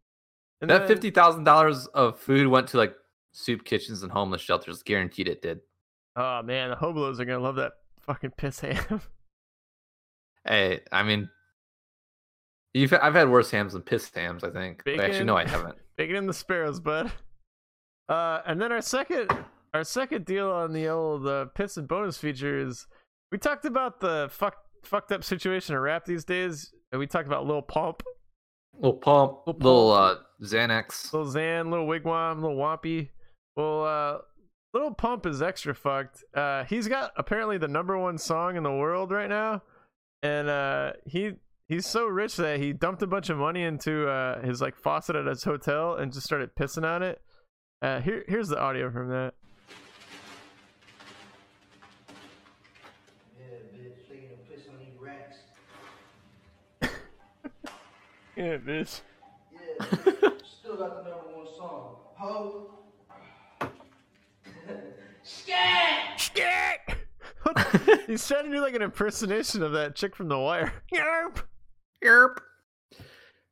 And 0.60 0.70
that 0.70 0.80
then- 0.80 0.88
fifty 0.88 1.10
thousand 1.10 1.44
dollars 1.44 1.86
of 1.88 2.18
food 2.18 2.46
went 2.48 2.68
to 2.68 2.76
like 2.76 2.94
soup 3.32 3.64
kitchens 3.64 4.02
and 4.02 4.10
homeless 4.12 4.40
shelters. 4.40 4.82
Guaranteed 4.82 5.28
it 5.28 5.42
did. 5.42 5.60
Oh 6.16 6.42
man, 6.42 6.70
the 6.70 6.76
hobos 6.76 7.20
are 7.20 7.24
gonna 7.24 7.38
love 7.42 7.56
that 7.56 7.72
fucking 8.00 8.32
piss 8.36 8.60
ham. 8.60 9.00
Hey, 10.44 10.80
I 10.90 11.04
mean, 11.04 11.28
you've 12.74 12.92
I've 12.92 13.14
had 13.14 13.28
worse 13.30 13.50
hams 13.50 13.74
than 13.74 13.82
piss 13.82 14.10
hams. 14.12 14.42
I 14.42 14.50
think. 14.50 14.82
Wait, 14.84 14.98
actually, 14.98 15.24
no, 15.24 15.36
I 15.36 15.46
haven't. 15.46 15.76
Bacon 15.96 16.16
in 16.16 16.26
the 16.26 16.34
sparrows, 16.34 16.80
bud. 16.80 17.12
Uh, 18.08 18.40
and 18.46 18.60
then 18.60 18.72
our 18.72 18.82
second 18.82 19.30
our 19.74 19.84
second 19.84 20.24
deal 20.24 20.50
on 20.50 20.72
the 20.72 20.88
old 20.88 21.26
uh, 21.26 21.46
piss 21.54 21.76
and 21.76 21.88
bonus 21.88 22.18
feature 22.18 22.58
is 22.58 22.86
we 23.30 23.38
talked 23.38 23.64
about 23.64 24.00
the 24.00 24.28
fuck 24.30 24.56
fucked 24.82 25.12
up 25.12 25.24
situation 25.24 25.74
of 25.74 25.82
rap 25.82 26.04
these 26.04 26.24
days, 26.24 26.72
and 26.90 26.98
we 26.98 27.06
talked 27.06 27.26
about 27.26 27.46
Lil 27.46 27.62
Pump, 27.62 28.02
Little 28.74 28.94
pump, 28.94 29.38
Little 29.46 29.60
little 29.60 29.92
uh, 29.92 30.16
Xanax. 30.42 31.12
Lil 31.12 31.26
Xan, 31.26 31.70
Lil 31.70 31.86
Wigwam, 31.86 32.42
Lil 32.42 32.56
Wampy. 32.56 33.10
Well, 33.56 33.84
uh, 33.84 34.18
Lil 34.74 34.94
Pump 34.94 35.26
is 35.26 35.42
extra 35.42 35.74
fucked. 35.74 36.24
Uh, 36.34 36.64
he's 36.64 36.88
got 36.88 37.12
apparently 37.16 37.58
the 37.58 37.68
number 37.68 37.98
one 37.98 38.18
song 38.18 38.56
in 38.56 38.62
the 38.62 38.72
world 38.72 39.10
right 39.12 39.28
now, 39.28 39.62
and 40.22 40.48
uh, 40.48 40.92
he 41.06 41.32
he's 41.68 41.86
so 41.86 42.06
rich 42.06 42.36
that 42.36 42.60
he 42.60 42.72
dumped 42.72 43.02
a 43.02 43.06
bunch 43.06 43.30
of 43.30 43.38
money 43.38 43.62
into 43.62 44.08
uh, 44.08 44.42
his 44.42 44.60
like 44.60 44.76
faucet 44.76 45.16
at 45.16 45.26
his 45.26 45.44
hotel 45.44 45.94
and 45.94 46.12
just 46.12 46.26
started 46.26 46.54
pissing 46.54 46.84
on 46.84 47.02
it. 47.02 47.20
Uh, 47.82 48.00
here 48.00 48.24
here's 48.28 48.48
the 48.48 48.58
audio 48.58 48.88
from 48.90 49.08
that. 49.08 49.34
Yeah, 53.36 53.46
bitch, 53.74 54.08
they 54.08 54.16
gonna 54.18 54.36
piss 54.48 54.68
on 54.68 54.78
these 54.78 54.96
rats. 55.00 55.38
Yeah, 58.36 58.58
still 60.44 60.76
got 60.76 61.02
the 61.02 61.10
number 61.10 61.26
one 61.34 61.46
song. 61.56 61.96
Ho. 62.16 62.70
What? 67.42 68.02
He's 68.06 68.26
trying 68.26 68.44
to 68.44 68.50
do 68.50 68.60
like 68.60 68.74
an 68.74 68.82
impersonation 68.82 69.62
of 69.62 69.72
that 69.72 69.96
chick 69.96 70.14
from 70.14 70.28
The 70.28 70.38
Wire. 70.38 70.72
Yerp. 70.94 71.42
Yerp. 72.04 72.38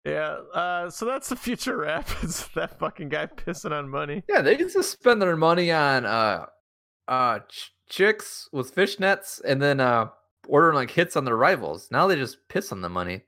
Yeah. 0.05 0.39
Uh, 0.55 0.91
so 0.91 1.05
that's 1.07 1.29
the 1.29 1.37
future 1.37 1.77
rap. 1.77 2.09
It's 2.23 2.49
that 2.55 2.79
fucking 2.79 3.09
guy 3.11 3.27
pissing 3.27 3.73
on 3.73 3.89
money. 3.89 4.23
Yeah, 4.29 4.43
they 4.43 4.59
used 4.59 4.77
to 4.77 4.83
spend 4.83 5.21
their 5.21 5.37
money 5.37 5.71
on 5.71 6.07
uh, 6.07 6.47
uh, 7.09 7.41
ch- 7.41 7.73
chicks 7.89 8.49
with 8.53 8.75
fishnets, 8.75 9.41
and 9.45 9.61
then 9.61 9.81
uh, 9.81 10.09
ordering 10.49 10.77
like 10.77 10.91
hits 10.91 11.17
on 11.17 11.25
their 11.25 11.37
rivals. 11.37 11.89
Now 11.91 12.07
they 12.07 12.17
just 12.17 12.39
piss 12.49 12.73
on 12.73 12.81
the 12.81 12.89
money. 12.89 13.23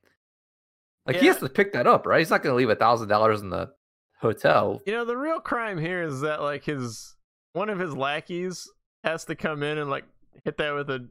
Like 1.06 1.16
he 1.16 1.26
has 1.26 1.38
to 1.38 1.48
pick 1.48 1.72
that 1.72 1.88
up, 1.88 2.06
right? 2.06 2.20
He's 2.20 2.30
not 2.30 2.44
going 2.44 2.52
to 2.52 2.56
leave 2.56 2.70
a 2.70 2.76
thousand 2.76 3.08
dollars 3.08 3.40
in 3.40 3.50
the 3.50 3.72
hotel. 4.20 4.80
You 4.86 4.92
know, 4.92 5.04
the 5.04 5.16
real 5.16 5.40
crime 5.40 5.76
here 5.78 6.02
is 6.02 6.20
that 6.20 6.40
like 6.40 6.64
his 6.64 7.16
one 7.54 7.68
of 7.68 7.78
his 7.80 7.94
lackeys 7.96 8.70
has 9.02 9.24
to 9.24 9.34
come 9.34 9.64
in 9.64 9.78
and 9.78 9.90
like 9.90 10.04
hit 10.44 10.56
that 10.58 10.74
with 10.74 10.88
a 10.90 11.08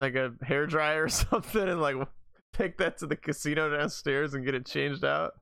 like 0.00 0.16
a 0.16 0.32
hair 0.42 0.66
dryer 0.66 1.04
or 1.04 1.08
something 1.08 1.68
and 1.68 1.80
like 1.80 1.96
take 2.62 2.78
that 2.78 2.98
to 2.98 3.06
the 3.06 3.16
casino 3.16 3.76
downstairs 3.76 4.34
and 4.34 4.44
get 4.44 4.54
it 4.54 4.66
changed 4.66 5.04
out. 5.04 5.32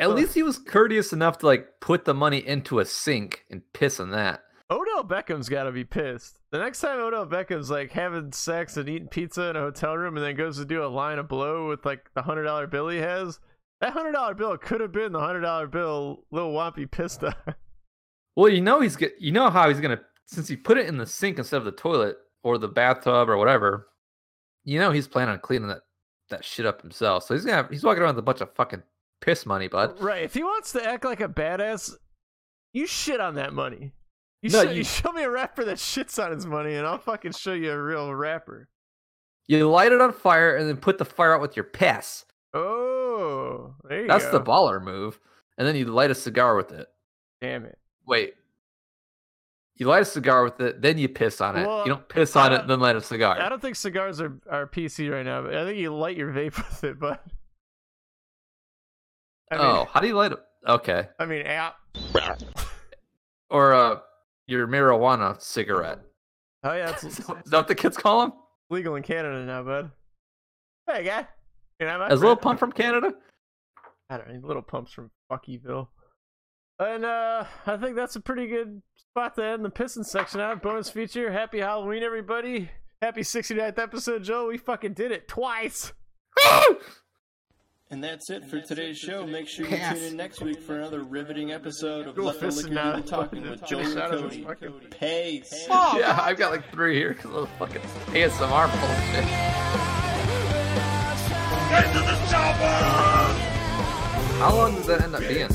At 0.00 0.10
least 0.10 0.34
he 0.34 0.42
was 0.42 0.58
courteous 0.58 1.12
enough 1.12 1.38
to 1.38 1.46
like 1.46 1.80
put 1.80 2.04
the 2.04 2.14
money 2.14 2.38
into 2.38 2.80
a 2.80 2.84
sink 2.84 3.44
and 3.50 3.62
piss 3.72 4.00
on 4.00 4.10
that. 4.10 4.42
Odell 4.70 5.04
Beckham's 5.04 5.48
got 5.48 5.64
to 5.64 5.72
be 5.72 5.84
pissed. 5.84 6.38
The 6.50 6.58
next 6.58 6.80
time 6.80 6.98
Odell 6.98 7.26
Beckham's 7.26 7.70
like 7.70 7.92
having 7.92 8.32
sex 8.32 8.76
and 8.76 8.88
eating 8.88 9.08
pizza 9.08 9.50
in 9.50 9.56
a 9.56 9.60
hotel 9.60 9.96
room 9.96 10.16
and 10.16 10.24
then 10.24 10.34
goes 10.34 10.56
to 10.56 10.64
do 10.64 10.84
a 10.84 10.86
line 10.86 11.18
of 11.18 11.28
blow 11.28 11.68
with 11.68 11.84
like 11.84 12.10
the 12.14 12.22
hundred 12.22 12.44
dollar 12.44 12.66
bill 12.66 12.88
he 12.88 12.98
has, 12.98 13.38
that 13.80 13.92
hundred 13.92 14.12
dollar 14.12 14.34
bill 14.34 14.56
could 14.56 14.80
have 14.80 14.92
been 14.92 15.12
the 15.12 15.20
hundred 15.20 15.42
dollar 15.42 15.66
bill 15.66 16.24
Lil 16.30 16.52
Wampy 16.52 16.90
pissed 16.90 17.22
on. 17.24 17.34
Well, 18.34 18.48
you 18.48 18.62
know 18.62 18.80
he's 18.80 18.96
get. 18.96 19.12
You 19.20 19.30
know 19.30 19.50
how 19.50 19.68
he's 19.68 19.78
gonna 19.78 20.00
since 20.24 20.48
he 20.48 20.56
put 20.56 20.78
it 20.78 20.86
in 20.86 20.96
the 20.96 21.04
sink 21.04 21.36
instead 21.36 21.58
of 21.58 21.66
the 21.66 21.72
toilet 21.72 22.16
or 22.42 22.56
the 22.56 22.66
bathtub 22.66 23.28
or 23.28 23.36
whatever. 23.36 23.88
You 24.64 24.78
know 24.78 24.90
he's 24.90 25.06
planning 25.06 25.34
on 25.34 25.40
cleaning 25.40 25.68
that 25.68 25.82
that 26.32 26.44
shit 26.44 26.66
up 26.66 26.82
himself. 26.82 27.24
So 27.24 27.34
he's 27.34 27.44
gonna 27.44 27.56
have, 27.56 27.70
he's 27.70 27.84
walking 27.84 28.02
around 28.02 28.16
with 28.16 28.22
a 28.24 28.26
bunch 28.26 28.40
of 28.40 28.52
fucking 28.54 28.82
piss 29.20 29.46
money, 29.46 29.68
bud. 29.68 30.00
Right. 30.00 30.24
If 30.24 30.34
he 30.34 30.42
wants 30.42 30.72
to 30.72 30.84
act 30.84 31.04
like 31.04 31.20
a 31.20 31.28
badass, 31.28 31.94
you 32.74 32.86
shit 32.86 33.20
on 33.20 33.34
that 33.36 33.52
money. 33.54 33.92
You, 34.42 34.50
No, 34.50 34.64
show, 34.64 34.70
you... 34.70 34.76
you- 34.78 34.84
show 34.84 35.12
me 35.12 35.22
a 35.22 35.30
rapper 35.30 35.64
that 35.64 35.76
shits 35.76 36.22
on 36.22 36.32
his 36.32 36.44
money, 36.46 36.74
and 36.74 36.86
I'll 36.86 36.98
fucking 36.98 37.32
show 37.32 37.52
you 37.52 37.70
a 37.70 37.80
real 37.80 38.12
rapper. 38.14 38.68
You 39.48 39.68
light 39.68 39.92
it 39.92 40.00
on 40.00 40.12
fire 40.12 40.56
and 40.56 40.68
then 40.68 40.76
put 40.76 40.98
the 40.98 41.04
fire 41.04 41.34
out 41.34 41.40
with 41.40 41.56
your 41.56 41.64
piss. 41.64 42.24
Oh, 42.54 43.74
there 43.88 44.02
you 44.02 44.08
That's 44.08 44.24
go. 44.26 44.32
the 44.32 44.40
baller 44.44 44.82
move. 44.82 45.18
And 45.58 45.66
then 45.68 45.76
you 45.76 45.84
light 45.86 46.10
a 46.10 46.14
cigar 46.14 46.56
with 46.56 46.72
it. 46.72 46.88
Damn 47.40 47.64
it. 47.66 47.78
Wait. 48.06 48.34
You 49.82 49.88
light 49.88 50.02
a 50.02 50.04
cigar 50.04 50.44
with 50.44 50.60
it, 50.60 50.80
then 50.80 50.96
you 50.96 51.08
piss 51.08 51.40
on 51.40 51.56
it. 51.56 51.66
Well, 51.66 51.80
you 51.80 51.88
don't 51.88 52.08
piss 52.08 52.36
on 52.36 52.52
it, 52.52 52.68
then 52.68 52.78
light 52.78 52.94
a 52.94 53.00
cigar. 53.00 53.40
I 53.40 53.48
don't 53.48 53.60
think 53.60 53.74
cigars 53.74 54.20
are, 54.20 54.38
are 54.48 54.64
PC 54.64 55.10
right 55.10 55.26
now, 55.26 55.42
but 55.42 55.56
I 55.56 55.64
think 55.64 55.76
you 55.76 55.92
light 55.92 56.16
your 56.16 56.32
vape 56.32 56.56
with 56.70 56.84
it, 56.84 57.00
but. 57.00 57.20
I 59.50 59.56
mean, 59.56 59.66
oh, 59.66 59.88
how 59.90 59.98
do 59.98 60.06
you 60.06 60.14
light 60.14 60.30
it? 60.30 60.38
Okay. 60.68 61.08
I 61.18 61.26
mean, 61.26 61.44
ah, 61.48 61.74
Or 63.50 63.74
uh, 63.74 63.98
your 64.46 64.68
marijuana 64.68 65.42
cigarette. 65.42 65.98
oh 66.62 66.74
yeah, 66.74 66.90
it's 66.90 67.02
Is 67.04 67.16
that 67.26 67.50
what 67.50 67.66
the 67.66 67.74
kids 67.74 67.96
call 67.96 68.20
them? 68.20 68.34
legal 68.70 68.94
in 68.94 69.02
Canada 69.02 69.44
now, 69.44 69.64
bud. 69.64 69.90
Hey, 70.86 71.02
guy. 71.02 71.26
You 71.80 71.86
know, 71.86 72.02
As 72.02 72.20
Little 72.20 72.36
Pump 72.36 72.60
from 72.60 72.70
Canada? 72.70 73.14
I 74.08 74.16
don't 74.16 74.32
know, 74.32 74.46
little 74.46 74.62
pumps 74.62 74.92
from 74.92 75.10
Fuckyville. 75.28 75.88
And 76.78 77.04
uh 77.04 77.44
I 77.66 77.76
think 77.76 77.96
that's 77.96 78.16
a 78.16 78.20
pretty 78.20 78.46
good 78.48 78.82
spot 78.96 79.34
to 79.36 79.44
end 79.44 79.64
the 79.64 79.70
Pistons 79.70 80.10
section 80.10 80.40
out. 80.40 80.62
Bonus 80.62 80.90
feature. 80.90 81.30
Happy 81.32 81.58
Halloween, 81.60 82.02
everybody. 82.02 82.70
Happy 83.00 83.22
69th 83.22 83.78
episode, 83.78 84.22
Joe. 84.24 84.48
We 84.48 84.58
fucking 84.58 84.94
did 84.94 85.10
it 85.12 85.28
twice. 85.28 85.92
And 87.90 88.02
that's 88.02 88.30
it 88.30 88.46
for 88.46 88.58
today's 88.60 88.96
show. 88.96 89.26
Make 89.26 89.46
sure 89.48 89.66
you 89.66 89.76
tune 89.76 89.96
in 89.98 90.16
next 90.16 90.40
week 90.40 90.62
for 90.62 90.78
another 90.78 91.02
riveting 91.02 91.52
episode 91.52 92.06
of 92.06 92.14
Go 92.16 92.22
Let 92.24 92.40
the 92.40 92.46
fist 92.46 92.64
Liquor. 92.68 92.68
Do 92.96 93.02
the 93.02 93.06
Talking 93.06 93.42
with 93.50 93.66
Joe 93.66 93.80
and 93.80 93.92
Shout 93.92 94.10
Cody. 94.12 94.42
fucking- 94.44 94.80
Peace. 94.98 95.66
yeah, 95.68 96.18
I've 96.22 96.38
got 96.38 96.52
like 96.52 96.70
three 96.72 96.94
here 96.96 97.10
because 97.10 97.26
of 97.32 97.42
the 97.42 97.46
fucking 97.58 97.82
ASMR 98.14 98.66
bullshit. 98.70 99.28
Get 101.68 101.92
to 101.92 101.98
the 102.00 102.26
chopper! 102.30 103.32
How 104.38 104.54
long 104.54 104.74
does 104.76 104.86
that 104.86 105.02
end 105.02 105.14
up 105.14 105.20
being? 105.20 105.48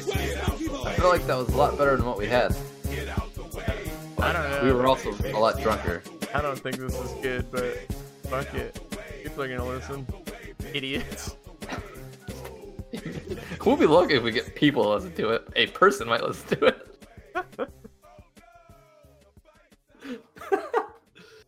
30 0.00 0.18
minutes. 0.18 0.58
Damn. 0.58 0.86
I 0.86 0.92
feel 0.94 1.08
like 1.08 1.26
that 1.26 1.36
was 1.36 1.48
a 1.48 1.56
lot 1.56 1.78
better 1.78 1.96
than 1.96 2.06
what 2.06 2.18
we 2.18 2.26
had. 2.26 2.56
I 4.18 4.32
don't 4.32 4.50
know. 4.50 4.60
We 4.64 4.72
were 4.72 4.86
also 4.86 5.12
a 5.24 5.38
lot 5.38 5.60
drunker. 5.60 6.02
I 6.34 6.40
don't 6.40 6.58
think 6.58 6.76
this 6.76 6.94
is 6.94 7.12
good, 7.22 7.50
but 7.50 7.76
fuck 8.28 8.54
it. 8.54 8.78
People 9.22 9.42
are 9.42 9.48
gonna 9.48 9.66
listen. 9.66 10.06
Idiots. 10.72 11.36
We'll 13.64 13.76
be 13.76 13.86
lucky 13.86 14.14
if 14.14 14.22
we 14.24 14.32
get 14.32 14.54
people 14.56 14.82
to 14.82 14.88
listen 14.90 15.14
to 15.14 15.30
it. 15.30 15.48
A 15.54 15.68
person 15.68 16.08
might 16.08 16.22
listen 16.22 16.58
to 16.58 16.66
it. 16.66 17.68